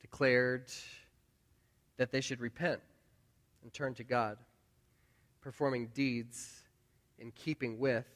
[0.00, 0.70] Declared
[1.96, 2.78] that they should repent
[3.64, 4.38] and turn to God,
[5.40, 6.62] performing deeds
[7.18, 8.06] in keeping with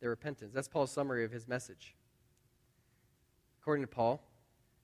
[0.00, 0.54] their repentance.
[0.54, 1.94] That's Paul's summary of his message.
[3.60, 4.22] According to Paul,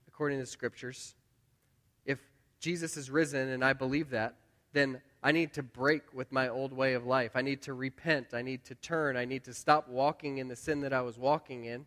[0.09, 1.15] according to the scriptures,
[2.05, 2.19] if
[2.61, 4.35] Jesus is risen and I believe that,
[4.73, 7.33] then I need to break with my old way of life.
[7.35, 8.35] I need to repent.
[8.35, 9.17] I need to turn.
[9.17, 11.87] I need to stop walking in the sin that I was walking in,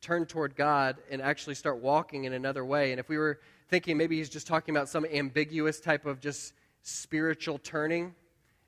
[0.00, 2.92] turn toward God, and actually start walking in another way.
[2.92, 6.54] And if we were thinking maybe he's just talking about some ambiguous type of just
[6.82, 8.14] spiritual turning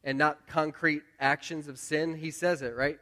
[0.02, 2.98] and not concrete actions of sin, he says it, right?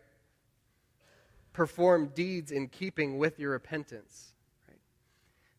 [1.52, 4.32] perform deeds in keeping with your repentance.
[4.68, 4.78] Right?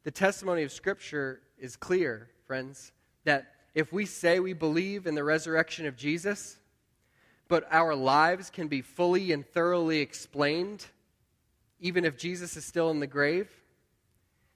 [0.03, 2.91] The testimony of Scripture is clear, friends,
[3.25, 6.57] that if we say we believe in the resurrection of Jesus,
[7.47, 10.85] but our lives can be fully and thoroughly explained,
[11.79, 13.49] even if Jesus is still in the grave,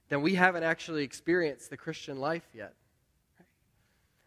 [0.09, 2.73] then we haven't actually experienced the Christian life yet.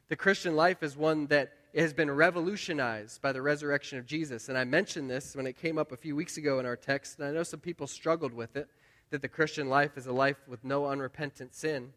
[0.08, 4.48] The Christian life is one that has been revolutionized by the resurrection of Jesus.
[4.48, 7.18] And I mentioned this when it came up a few weeks ago in our text,
[7.18, 8.68] and I know some people struggled with it
[9.10, 11.92] that the Christian life is a life with no unrepentant sin.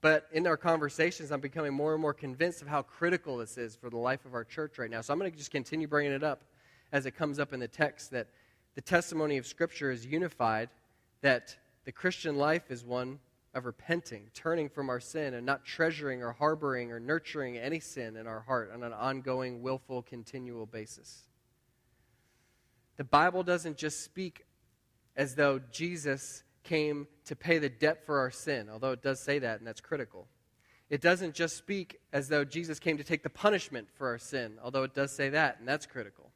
[0.00, 3.74] But in our conversations, I'm becoming more and more convinced of how critical this is
[3.74, 5.00] for the life of our church right now.
[5.00, 6.44] So I'm going to just continue bringing it up
[6.92, 8.28] as it comes up in the text that
[8.74, 10.68] the testimony of Scripture is unified,
[11.20, 13.18] that the Christian life is one
[13.54, 18.16] of repenting, turning from our sin, and not treasuring or harboring or nurturing any sin
[18.16, 21.24] in our heart on an ongoing, willful, continual basis.
[22.98, 24.44] The Bible doesn't just speak
[25.16, 29.38] as though Jesus came to pay the debt for our sin, although it does say
[29.38, 30.28] that, and that's critical.
[30.90, 34.58] It doesn't just speak as though Jesus came to take the punishment for our sin,
[34.62, 36.30] although it does say that, and that's critical.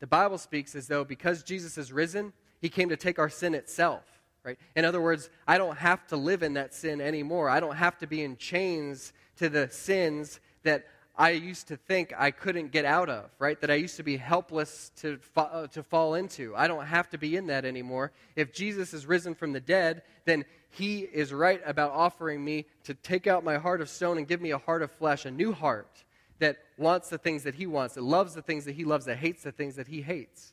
[0.00, 3.54] The Bible speaks as though because Jesus is risen, he came to take our sin
[3.54, 4.04] itself.
[4.44, 4.58] Right?
[4.76, 7.50] In other words, I don't have to live in that sin anymore.
[7.50, 10.86] I don't have to be in chains to the sins that
[11.20, 13.60] I used to think I couldn't get out of, right?
[13.60, 16.54] That I used to be helpless to, uh, to fall into.
[16.54, 18.12] I don't have to be in that anymore.
[18.36, 22.94] If Jesus is risen from the dead, then he is right about offering me to
[22.94, 25.52] take out my heart of stone and give me a heart of flesh, a new
[25.52, 26.04] heart
[26.38, 29.18] that wants the things that he wants, that loves the things that he loves, that
[29.18, 30.52] hates the things that he hates.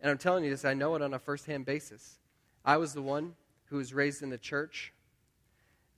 [0.00, 2.18] And I'm telling you this, I know it on a firsthand basis.
[2.64, 3.34] I was the one
[3.66, 4.94] who was raised in the church,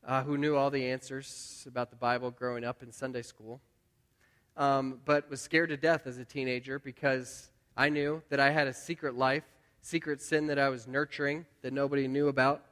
[0.06, 3.60] uh, who knew all the answers about the Bible growing up in Sunday school,
[4.56, 8.66] um, but was scared to death as a teenager because I knew that I had
[8.66, 9.44] a secret life,
[9.80, 12.62] secret sin that I was nurturing that nobody knew about,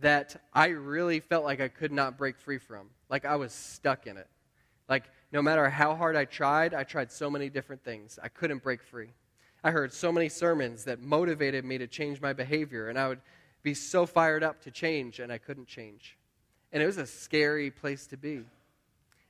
[0.00, 2.90] that I really felt like I could not break free from.
[3.08, 4.28] Like I was stuck in it.
[4.88, 8.62] Like no matter how hard I tried, I tried so many different things, I couldn't
[8.62, 9.10] break free.
[9.64, 13.20] I heard so many sermons that motivated me to change my behavior, and I would
[13.64, 16.16] be so fired up to change, and I couldn't change.
[16.72, 18.42] And it was a scary place to be.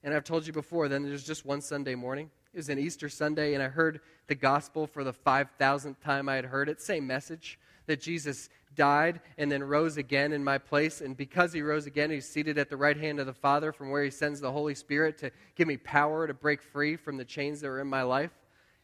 [0.02, 2.30] And I've told you before, then there's just one Sunday morning.
[2.52, 6.36] It was an Easter Sunday, and I heard the gospel for the 5,000th time I
[6.36, 6.80] had heard it.
[6.80, 11.00] Same message that Jesus died and then rose again in my place.
[11.00, 13.90] And because he rose again, he's seated at the right hand of the Father, from
[13.90, 17.24] where he sends the Holy Spirit to give me power to break free from the
[17.24, 18.32] chains that were in my life.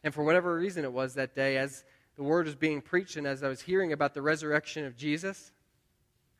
[0.03, 1.83] And for whatever reason it was that day, as
[2.15, 5.51] the word was being preached and as I was hearing about the resurrection of Jesus,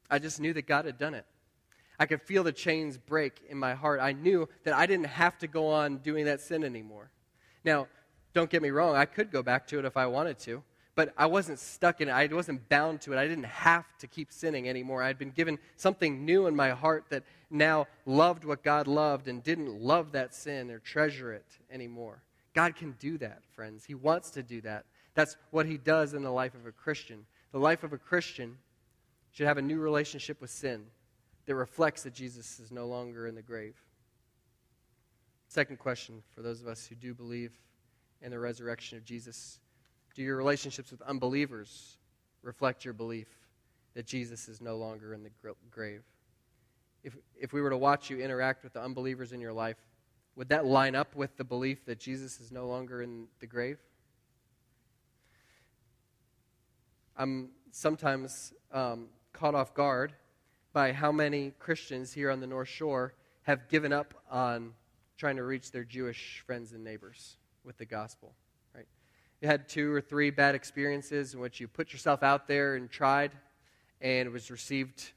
[0.09, 1.25] I just knew that God had done it.
[1.99, 3.99] I could feel the chains break in my heart.
[3.99, 7.11] I knew that I didn't have to go on doing that sin anymore.
[7.63, 7.87] Now,
[8.33, 10.63] don't get me wrong, I could go back to it if I wanted to
[10.95, 12.11] but I wasn't stuck in it.
[12.11, 13.17] I wasn't bound to it.
[13.17, 15.01] I didn't have to keep sinning anymore.
[15.01, 19.27] I had been given something new in my heart that now loved what God loved
[19.27, 22.21] and didn't love that sin or treasure it anymore.
[22.53, 23.85] God can do that, friends.
[23.85, 24.85] He wants to do that.
[25.15, 27.25] That's what He does in the life of a Christian.
[27.51, 28.57] The life of a Christian
[29.31, 30.85] should have a new relationship with sin
[31.45, 33.75] that reflects that Jesus is no longer in the grave.
[35.47, 37.51] Second question for those of us who do believe
[38.21, 39.59] in the resurrection of Jesus
[40.15, 41.97] do your relationships with unbelievers
[42.43, 43.27] reflect your belief
[43.95, 45.31] that Jesus is no longer in the
[45.71, 46.03] grave?
[47.03, 49.77] If, if we were to watch you interact with the unbelievers in your life,
[50.35, 53.77] would that line up with the belief that Jesus is no longer in the grave?
[57.17, 60.13] I'm sometimes um, caught off guard
[60.73, 64.73] by how many Christians here on the North Shore have given up on
[65.17, 68.33] trying to reach their Jewish friends and neighbors with the gospel
[68.75, 68.87] right?
[69.41, 72.89] you had two or three bad experiences in which you put yourself out there and
[72.89, 73.31] tried
[74.01, 75.11] and was received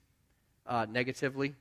[0.66, 1.54] uh, negatively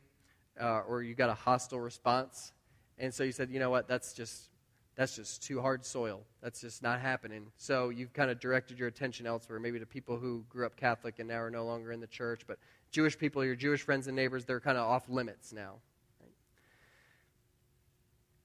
[0.60, 2.53] uh, or you got a hostile response.
[2.97, 3.88] And so you said you know what?
[3.88, 4.49] That's just
[4.95, 6.21] that's just too hard soil.
[6.41, 7.47] That's just not happening.
[7.58, 11.19] So you've kind of directed your attention elsewhere maybe to people who grew up catholic
[11.19, 12.58] and now are no longer in the church but
[12.91, 15.76] jewish people your jewish friends and neighbors they're kind of off limits now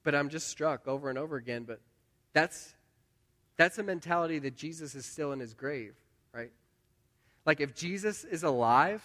[0.03, 1.81] but i'm just struck over and over again but
[2.33, 2.75] that's
[3.61, 5.95] that's a mentality that Jesus is still in his grave,
[6.33, 6.51] right?
[7.45, 9.03] Like if Jesus is alive,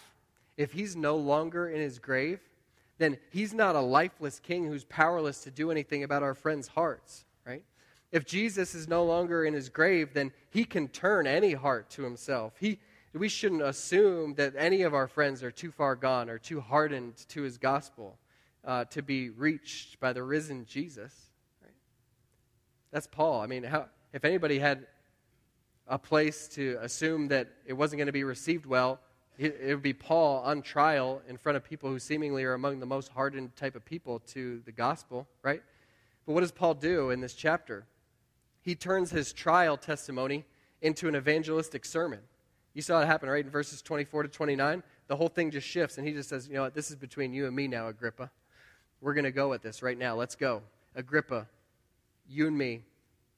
[0.55, 2.39] if he's no longer in his grave,
[2.97, 7.25] then he's not a lifeless king who's powerless to do anything about our friends' hearts,
[7.45, 7.65] right?
[8.13, 12.03] If Jesus is no longer in his grave, then he can turn any heart to
[12.03, 12.53] himself.
[12.57, 12.79] He,
[13.15, 17.15] we shouldn't assume that any of our friends are too far gone or too hardened
[17.29, 18.17] to his gospel
[18.65, 21.13] uh, to be reached by the risen Jesus.
[21.63, 21.73] Right?
[22.91, 23.41] That's Paul.
[23.41, 24.87] I mean, how, if anybody had
[25.87, 28.99] a place to assume that it wasn't going to be received well,
[29.37, 32.79] it, it would be Paul on trial in front of people who seemingly are among
[32.79, 35.61] the most hardened type of people to the gospel, right?
[36.25, 37.85] But what does Paul do in this chapter?
[38.61, 40.43] He turns his trial testimony
[40.81, 42.19] into an evangelistic sermon.
[42.75, 44.83] You saw it happen, right, in verses 24 to 29.
[45.07, 46.75] The whole thing just shifts, and he just says, You know what?
[46.75, 48.29] This is between you and me now, Agrippa.
[49.01, 50.15] We're going to go at this right now.
[50.15, 50.61] Let's go.
[50.93, 51.47] Agrippa,
[52.27, 52.81] you and me,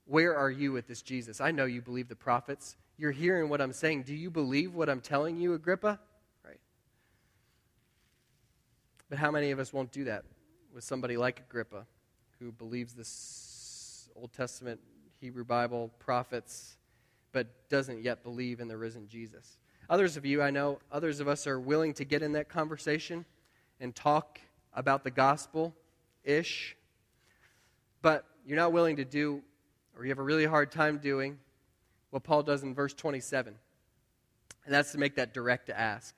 [0.05, 1.39] where are you with this Jesus?
[1.39, 2.77] I know you believe the prophets.
[2.97, 4.03] You're hearing what I'm saying.
[4.03, 5.99] Do you believe what I'm telling you, Agrippa?
[6.43, 6.59] Right.
[9.09, 10.23] But how many of us won't do that
[10.73, 11.85] with somebody like Agrippa
[12.39, 14.79] who believes this Old Testament
[15.19, 16.76] Hebrew Bible prophets
[17.37, 19.59] but doesn't yet believe in the risen Jesus?
[19.91, 23.25] Others of you, I know, others of us are willing to get in that conversation
[23.79, 24.41] and talk
[24.73, 25.75] about the gospel
[26.23, 26.75] ish,
[28.01, 29.43] but you're not willing to do
[29.95, 31.37] or you have a really hard time doing
[32.09, 33.53] what Paul does in verse 27.
[34.65, 36.15] And that's to make that direct to ask.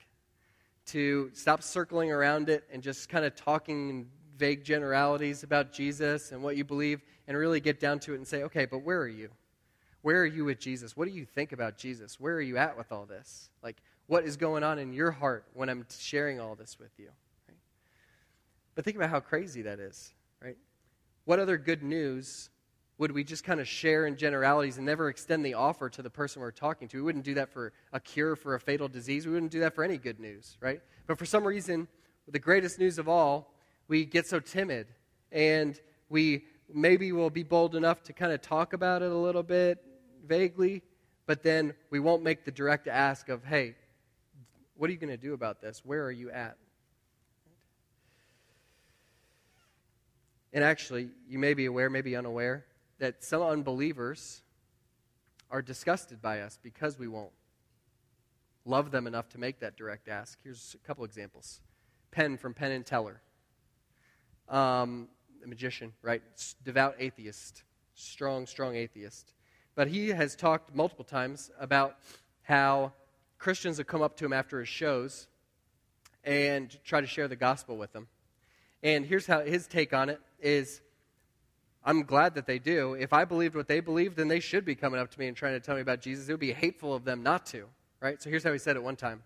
[0.86, 4.06] To stop circling around it and just kind of talking in
[4.38, 8.26] vague generalities about Jesus and what you believe and really get down to it and
[8.26, 9.28] say, okay, but where are you?
[10.02, 10.96] Where are you with Jesus?
[10.96, 12.18] What do you think about Jesus?
[12.18, 13.50] Where are you at with all this?
[13.62, 17.10] Like, what is going on in your heart when I'm sharing all this with you?
[17.48, 17.58] Right?
[18.74, 20.56] But think about how crazy that is, right?
[21.26, 22.48] What other good news
[22.98, 26.10] would we just kind of share in generalities and never extend the offer to the
[26.10, 26.96] person we're talking to?
[26.98, 29.26] We wouldn't do that for a cure for a fatal disease.
[29.26, 30.80] We wouldn't do that for any good news, right?
[31.06, 31.88] But for some reason,
[32.26, 33.54] the greatest news of all,
[33.88, 34.86] we get so timid
[35.30, 39.42] and we maybe will be bold enough to kind of talk about it a little
[39.42, 39.78] bit
[40.30, 40.80] vaguely,
[41.26, 43.74] but then we won't make the direct ask of, hey,
[44.76, 45.82] what are you going to do about this?
[45.84, 46.56] Where are you at?
[50.52, 52.64] And actually, you may be aware, maybe unaware,
[53.00, 54.42] that some unbelievers
[55.50, 57.32] are disgusted by us because we won't
[58.64, 60.38] love them enough to make that direct ask.
[60.44, 61.60] Here's a couple examples
[62.12, 63.20] Penn from Penn and Teller,
[64.48, 65.08] um,
[65.44, 66.22] a magician, right?
[66.64, 67.64] Devout atheist,
[67.94, 69.32] strong, strong atheist.
[69.74, 71.96] But he has talked multiple times about
[72.42, 72.92] how
[73.38, 75.28] Christians have come up to him after his shows
[76.24, 78.08] and try to share the gospel with them.
[78.82, 80.80] And here's how his take on it is
[81.84, 82.94] I'm glad that they do.
[82.94, 85.36] If I believed what they believed, then they should be coming up to me and
[85.36, 86.28] trying to tell me about Jesus.
[86.28, 87.66] It would be hateful of them not to,
[88.00, 88.20] right?
[88.22, 89.22] So here's how he said it one time.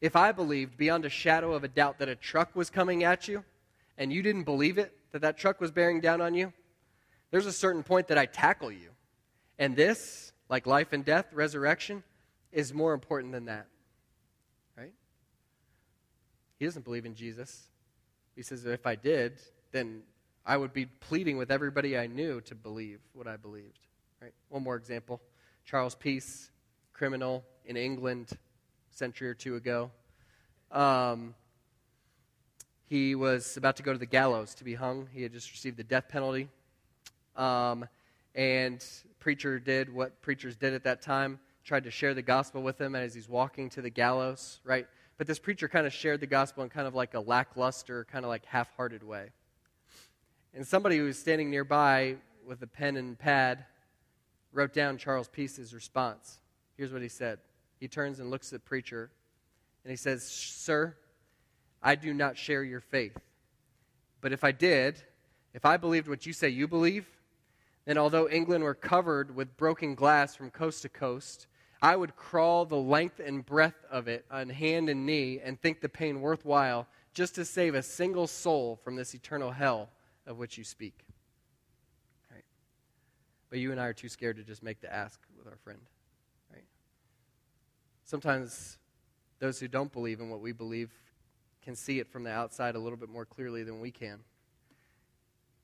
[0.00, 3.28] If I believed beyond a shadow of a doubt that a truck was coming at
[3.28, 3.44] you
[3.96, 6.52] and you didn't believe it, that that truck was bearing down on you,
[7.30, 8.90] there's a certain point that I tackle you.
[9.58, 12.02] And this, like life and death, resurrection,
[12.52, 13.66] is more important than that.
[14.76, 14.92] Right?
[16.58, 17.68] He doesn't believe in Jesus.
[18.34, 19.40] He says, if I did,
[19.72, 20.02] then
[20.44, 23.78] I would be pleading with everybody I knew to believe what I believed.
[24.20, 24.32] Right?
[24.48, 25.20] One more example
[25.64, 26.50] Charles Peace,
[26.92, 29.90] criminal in England, a century or two ago.
[30.70, 31.34] Um,
[32.86, 35.08] he was about to go to the gallows to be hung.
[35.12, 36.48] He had just received the death penalty.
[37.36, 37.88] Um,
[38.34, 38.84] and
[39.20, 42.94] preacher did what preachers did at that time tried to share the gospel with him
[42.94, 44.86] as he's walking to the gallows, right?
[45.16, 48.24] But this preacher kind of shared the gospel in kind of like a lackluster, kind
[48.24, 49.30] of like half hearted way.
[50.52, 52.16] And somebody who was standing nearby
[52.46, 53.64] with a pen and pad
[54.52, 56.38] wrote down Charles Peace's response.
[56.76, 57.38] Here's what he said.
[57.80, 59.10] He turns and looks at the preacher
[59.84, 60.96] and he says, Sir,
[61.82, 63.16] I do not share your faith.
[64.20, 65.02] But if I did,
[65.52, 67.06] if I believed what you say you believe,
[67.84, 71.46] then although England were covered with broken glass from coast to coast,
[71.82, 75.80] I would crawl the length and breadth of it on hand and knee and think
[75.80, 79.90] the pain worthwhile just to save a single soul from this eternal hell
[80.26, 81.04] of which you speak.
[82.30, 82.44] Right?
[83.50, 85.80] But you and I are too scared to just make the ask with our friend.
[86.50, 86.64] Right?
[88.04, 88.78] Sometimes
[89.38, 90.90] those who don't believe in what we believe
[91.62, 94.20] can see it from the outside a little bit more clearly than we can.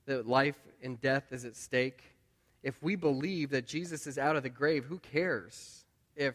[0.07, 2.03] That life and death is at stake.
[2.63, 5.85] If we believe that Jesus is out of the grave, who cares
[6.17, 6.35] if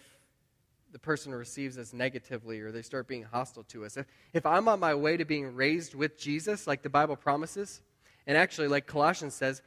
[0.92, 3.98] the person receives us negatively or they start being hostile to us?
[3.98, 7.82] If, if I'm on my way to being raised with Jesus, like the Bible promises,
[8.28, 9.62] and actually, like Colossians says,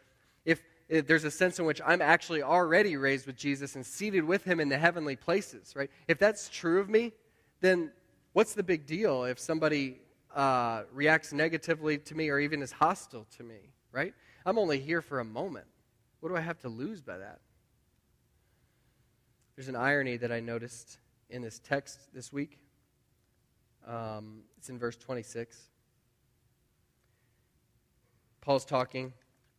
[0.45, 4.25] if, if there's a sense in which I'm actually already raised with Jesus and seated
[4.25, 5.91] with him in the heavenly places, right?
[6.09, 7.13] If that's true of me,
[7.61, 7.93] then
[8.33, 10.01] what's the big deal if somebody
[10.35, 14.15] uh, reacts negatively to me or even is hostile to me, right?
[14.45, 15.67] I'm only here for a moment.
[16.21, 17.41] What do I have to lose by that?
[19.57, 20.99] There's an irony that I noticed
[21.31, 22.59] in this text this week.
[23.87, 25.59] Um, it's in verse 26.
[28.41, 29.13] Paul's talking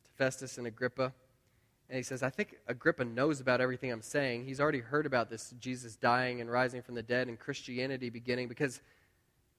[0.05, 1.13] to Festus and Agrippa,
[1.89, 4.45] and he says, I think Agrippa knows about everything I'm saying.
[4.45, 8.47] He's already heard about this Jesus dying and rising from the dead and Christianity beginning
[8.47, 8.81] because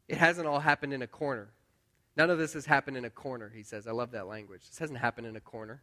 [0.09, 1.48] it hasn't all happened in a corner.
[2.16, 3.86] None of this has happened in a corner, he says.
[3.86, 4.62] I love that language.
[4.68, 5.82] This hasn't happened in a corner.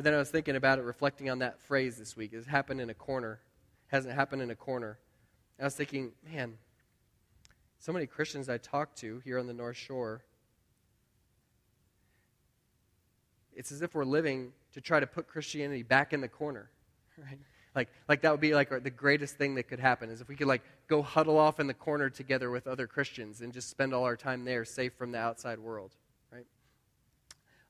[0.00, 2.30] But then I was thinking about it, reflecting on that phrase this week.
[2.32, 3.38] It's happened in a corner.
[3.88, 4.98] Hasn't happened in a corner.
[5.58, 6.54] And I was thinking, man,
[7.80, 10.24] so many Christians I talk to here on the North Shore
[13.54, 16.70] it's as if we're living to try to put Christianity back in the corner,
[17.18, 17.38] right?
[17.74, 20.34] Like, like that would be like the greatest thing that could happen is if we
[20.34, 23.92] could like go huddle off in the corner together with other Christians and just spend
[23.92, 25.94] all our time there, safe from the outside world?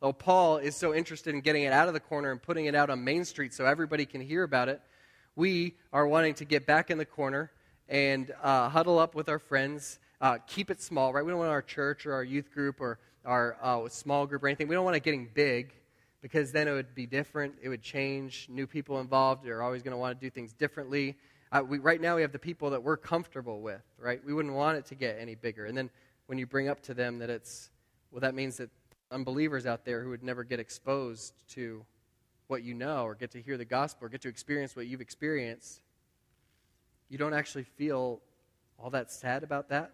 [0.01, 2.75] Well, Paul is so interested in getting it out of the corner and putting it
[2.75, 4.81] out on Main Street so everybody can hear about it.
[5.37, 7.51] We are wanting to get back in the corner
[7.87, 11.23] and uh, huddle up with our friends, uh, keep it small, right?
[11.23, 14.49] We don't want our church or our youth group or our uh, small group or
[14.49, 14.69] anything.
[14.69, 15.75] We don't want it getting big
[16.23, 17.57] because then it would be different.
[17.61, 18.47] It would change.
[18.49, 21.19] New people involved are always going to want to do things differently.
[21.53, 24.25] Uh, we, right now, we have the people that we're comfortable with, right?
[24.25, 25.67] We wouldn't want it to get any bigger.
[25.67, 25.91] And then
[26.25, 27.69] when you bring up to them that it's,
[28.11, 28.71] well, that means that
[29.11, 31.85] unbelievers out there who would never get exposed to
[32.47, 35.01] what you know or get to hear the gospel or get to experience what you've
[35.01, 35.81] experienced,
[37.09, 38.21] you don't actually feel
[38.79, 39.93] all that sad about that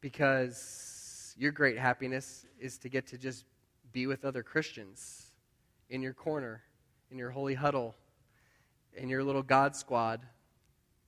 [0.00, 3.44] because your great happiness is to get to just
[3.92, 5.32] be with other Christians
[5.90, 6.62] in your corner,
[7.10, 7.94] in your holy huddle,
[8.94, 10.20] in your little God squad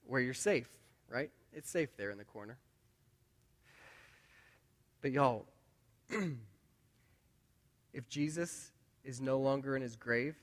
[0.06, 0.68] where you're safe,
[1.08, 1.30] right?
[1.52, 2.58] It's safe there in the corner.
[5.00, 5.46] But y'all,
[7.92, 8.70] if Jesus
[9.04, 10.36] is no longer in his grave,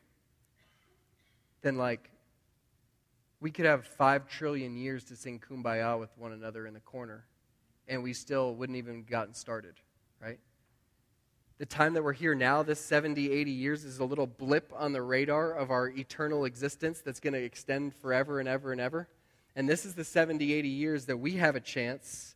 [1.61, 2.09] then like
[3.39, 7.25] we could have five trillion years to sing kumbaya with one another in the corner,
[7.87, 9.75] and we still wouldn't even gotten started,
[10.21, 10.39] right?
[11.57, 14.91] The time that we're here now, this 70, 80 years, is a little blip on
[14.91, 19.07] the radar of our eternal existence that's going to extend forever and ever and ever.
[19.55, 22.34] And this is the 70, 80 years that we have a chance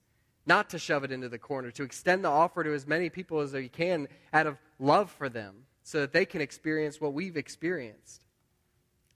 [0.50, 3.40] not to shove it into the corner, to extend the offer to as many people
[3.40, 7.38] as we can out of love for them so that they can experience what we've
[7.38, 8.24] experienced.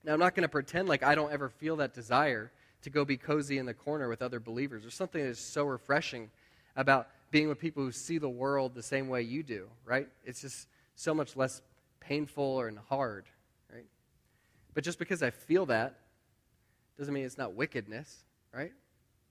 [0.03, 2.51] Now, I'm not going to pretend like I don't ever feel that desire
[2.84, 4.84] to go be cozy in the corner with other believers.
[4.84, 6.29] There's something that is so refreshing
[6.75, 10.07] about being with people who see the world the same way you do, right?
[10.23, 11.61] It's just so much less
[11.99, 13.25] painful and hard,
[13.73, 13.86] right?
[14.75, 15.95] But just because I feel that
[16.97, 18.23] doesn't mean it's not wickedness,
[18.53, 18.73] right?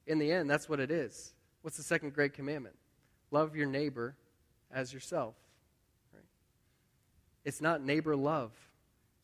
[0.06, 1.32] In the end, that's what it is.
[1.62, 2.76] What's the second great commandment?
[3.30, 4.16] Love your neighbor
[4.70, 5.34] as yourself.
[6.12, 6.24] Right?
[7.44, 8.52] It's not neighbor love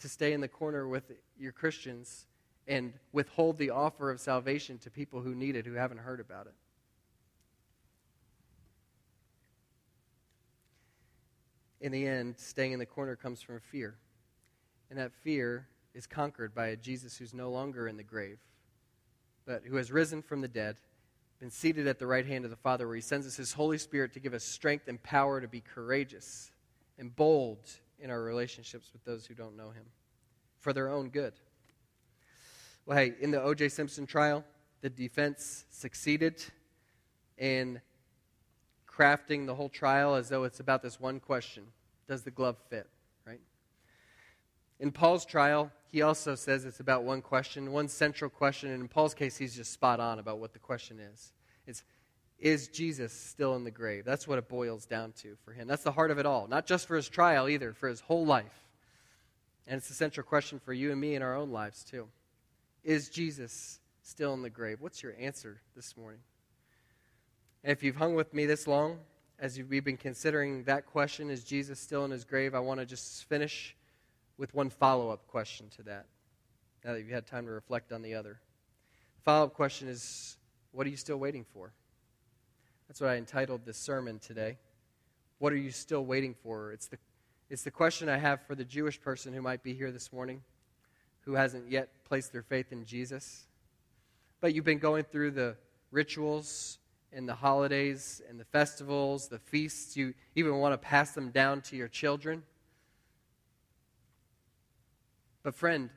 [0.01, 2.27] to stay in the corner with your Christians
[2.67, 6.47] and withhold the offer of salvation to people who need it, who haven't heard about
[6.47, 6.55] it.
[11.81, 13.97] In the end, staying in the corner comes from fear.
[14.91, 18.39] And that fear is conquered by a Jesus who's no longer in the grave,
[19.47, 20.77] but who has risen from the dead,
[21.41, 23.79] been seated at the right hand of the Father, where he sends us his Holy
[23.79, 26.51] Spirit to give us strength and power to be courageous
[26.99, 27.59] and bold
[28.01, 29.85] in our relationships with those who don't know him
[30.59, 31.35] for their own good.
[32.87, 33.69] Well, hey, in the O.J.
[33.69, 34.45] Simpson trial,
[34.81, 36.43] the defense succeeded
[37.37, 37.81] in
[38.89, 41.65] crafting the whole trial as though it's about this one question
[42.09, 42.89] Does the glove fit?
[44.81, 48.71] In Paul's trial, he also says it's about one question, one central question.
[48.71, 51.33] And in Paul's case, he's just spot on about what the question is.
[51.67, 51.83] It's,
[52.39, 54.05] is Jesus still in the grave?
[54.05, 55.67] That's what it boils down to for him.
[55.67, 56.47] That's the heart of it all.
[56.47, 58.67] Not just for his trial either, for his whole life.
[59.67, 62.09] And it's a central question for you and me in our own lives, too.
[62.85, 64.81] Is Jesus still in the grave?
[64.81, 66.21] What's your answer this morning?
[67.65, 68.99] And if you've hung with me this long,
[69.39, 72.55] as we've been considering that question, is Jesus still in his grave?
[72.55, 73.77] I want to just finish
[74.39, 76.07] with one follow up question to that,
[76.85, 78.41] now that you've had time to reflect on the other.
[79.17, 80.37] The follow up question is
[80.73, 81.73] what are you still waiting for?
[82.87, 84.57] That's what I entitled this sermon today.
[85.39, 86.73] What are you still waiting for?
[86.73, 86.99] It's the,
[87.51, 90.43] it's the question I have for the Jewish person who might be here this morning
[91.29, 93.47] who hasn't yet placed their faith in Jesus.
[94.41, 95.57] But you've been going through the
[95.91, 96.79] rituals
[97.13, 99.95] and the holidays and the festivals, the feasts.
[99.95, 102.43] You even want to pass them down to your children.
[105.43, 105.91] But, friend,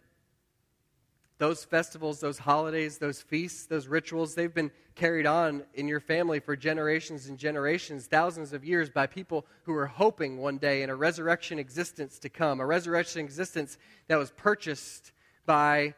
[1.38, 6.40] those festivals, those holidays, those feasts, those rituals, they've been carried on in your family
[6.40, 10.92] for generations and generations, thousands of years, by people who were hoping one day in
[10.92, 15.14] a resurrection existence to come, a resurrection existence that was purchased
[15.48, 15.96] by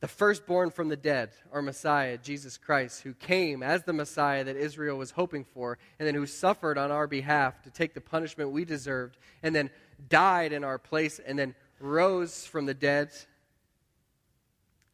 [0.00, 4.56] the firstborn from the dead, our Messiah, Jesus Christ, who came as the Messiah that
[4.56, 8.50] Israel was hoping for, and then who suffered on our behalf to take the punishment
[8.50, 9.70] we deserved, and then
[10.08, 13.10] died in our place, and then rose from the dead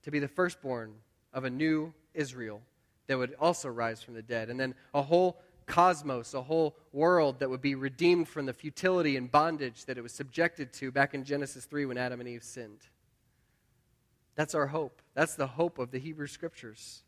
[0.02, 0.94] to be the firstborn
[1.32, 2.62] of a new Israel
[3.08, 7.40] that would also rise from the dead, and then a whole cosmos, a whole world
[7.40, 11.12] that would be redeemed from the futility and bondage that it was subjected to back
[11.12, 12.80] in Genesis 3 when Adam and Eve sinned.
[14.36, 15.02] That's our hope.
[15.14, 17.02] That's the hope of the Hebrew Scriptures.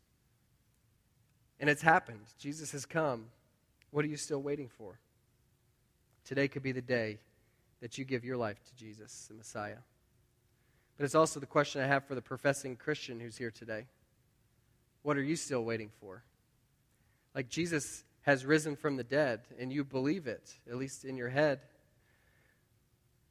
[1.59, 2.25] And it's happened.
[2.37, 3.25] Jesus has come.
[3.91, 4.99] What are you still waiting for?
[6.25, 7.19] Today could be the day
[7.81, 9.77] that you give your life to Jesus, the Messiah.
[10.97, 13.85] But it's also the question I have for the professing Christian who's here today.
[15.01, 16.23] What are you still waiting for?
[17.33, 21.29] Like Jesus has risen from the dead, and you believe it, at least in your
[21.29, 21.61] head.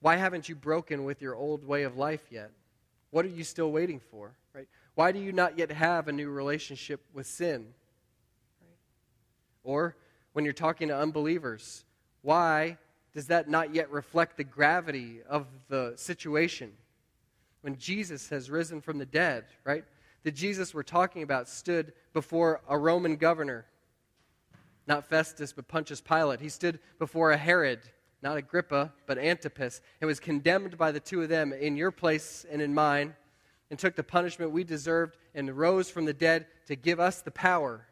[0.01, 2.51] Why haven't you broken with your old way of life yet?
[3.11, 4.34] What are you still waiting for?
[4.55, 4.68] Right?
[4.94, 7.66] Why do you not yet have a new relationship with sin?
[8.61, 8.76] Right?
[9.62, 9.96] Or
[10.32, 11.84] when you're talking to unbelievers,
[12.22, 12.78] why
[13.14, 16.72] does that not yet reflect the gravity of the situation?
[17.62, 19.84] When Jesus has risen from the dead, right?
[20.22, 23.66] The Jesus we're talking about stood before a Roman governor,
[24.86, 26.40] not Festus, but Pontius Pilate.
[26.40, 27.80] He stood before a Herod
[28.22, 32.44] not Agrippa, but Antipas, and was condemned by the two of them in your place
[32.50, 33.14] and in mine,
[33.70, 37.30] and took the punishment we deserved and rose from the dead to give us the
[37.30, 37.86] power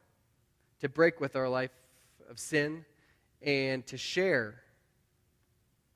[0.81, 1.71] to break with our life
[2.29, 2.85] of sin
[3.43, 4.63] and to share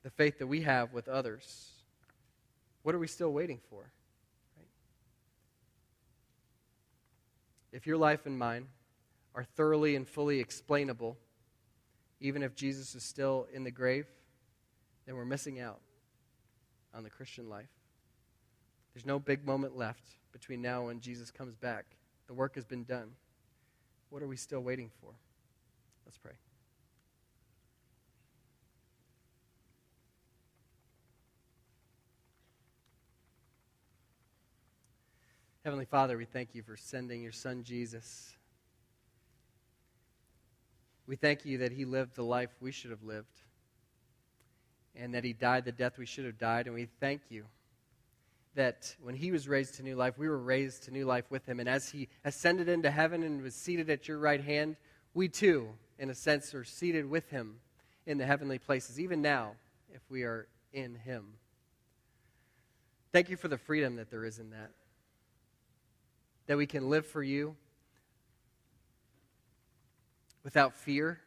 [0.03, 1.71] the faith that we have with others.
[2.83, 3.91] What are we still waiting for?
[4.57, 4.67] Right?
[7.71, 8.67] If your life and mine
[9.35, 11.17] are thoroughly and fully explainable,
[12.19, 14.07] even if Jesus is still in the grave,
[15.05, 15.79] then we're missing out
[16.93, 17.69] on the Christian life.
[18.93, 21.85] There's no big moment left between now and Jesus comes back.
[22.27, 23.11] The work has been done.
[24.09, 25.13] What are we still waiting for?
[26.05, 26.33] Let's pray.
[35.63, 38.35] Heavenly Father, we thank you for sending your Son Jesus.
[41.05, 43.43] We thank you that he lived the life we should have lived
[44.95, 46.65] and that he died the death we should have died.
[46.65, 47.45] And we thank you
[48.55, 51.45] that when he was raised to new life, we were raised to new life with
[51.45, 51.59] him.
[51.59, 54.77] And as he ascended into heaven and was seated at your right hand,
[55.13, 57.57] we too, in a sense, are seated with him
[58.07, 59.51] in the heavenly places, even now,
[59.93, 61.33] if we are in him.
[63.11, 64.71] Thank you for the freedom that there is in that.
[66.51, 67.55] That we can live for you
[70.43, 71.21] without fear,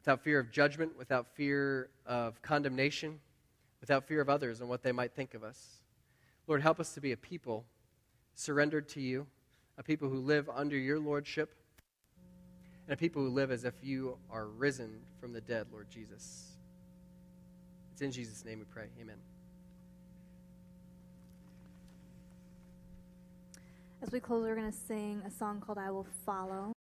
[0.00, 3.20] without fear of judgment, without fear of condemnation
[3.82, 5.82] without fear of others and what they might think of us.
[6.46, 7.66] Lord, help us to be a people
[8.34, 9.26] surrendered to you,
[9.76, 11.54] a people who live under your lordship,
[12.86, 16.52] and a people who live as if you are risen from the dead, Lord Jesus.
[17.92, 18.86] It's in Jesus' name we pray.
[18.98, 19.18] Amen.
[24.00, 26.77] As we close, we're going to sing a song called I Will Follow.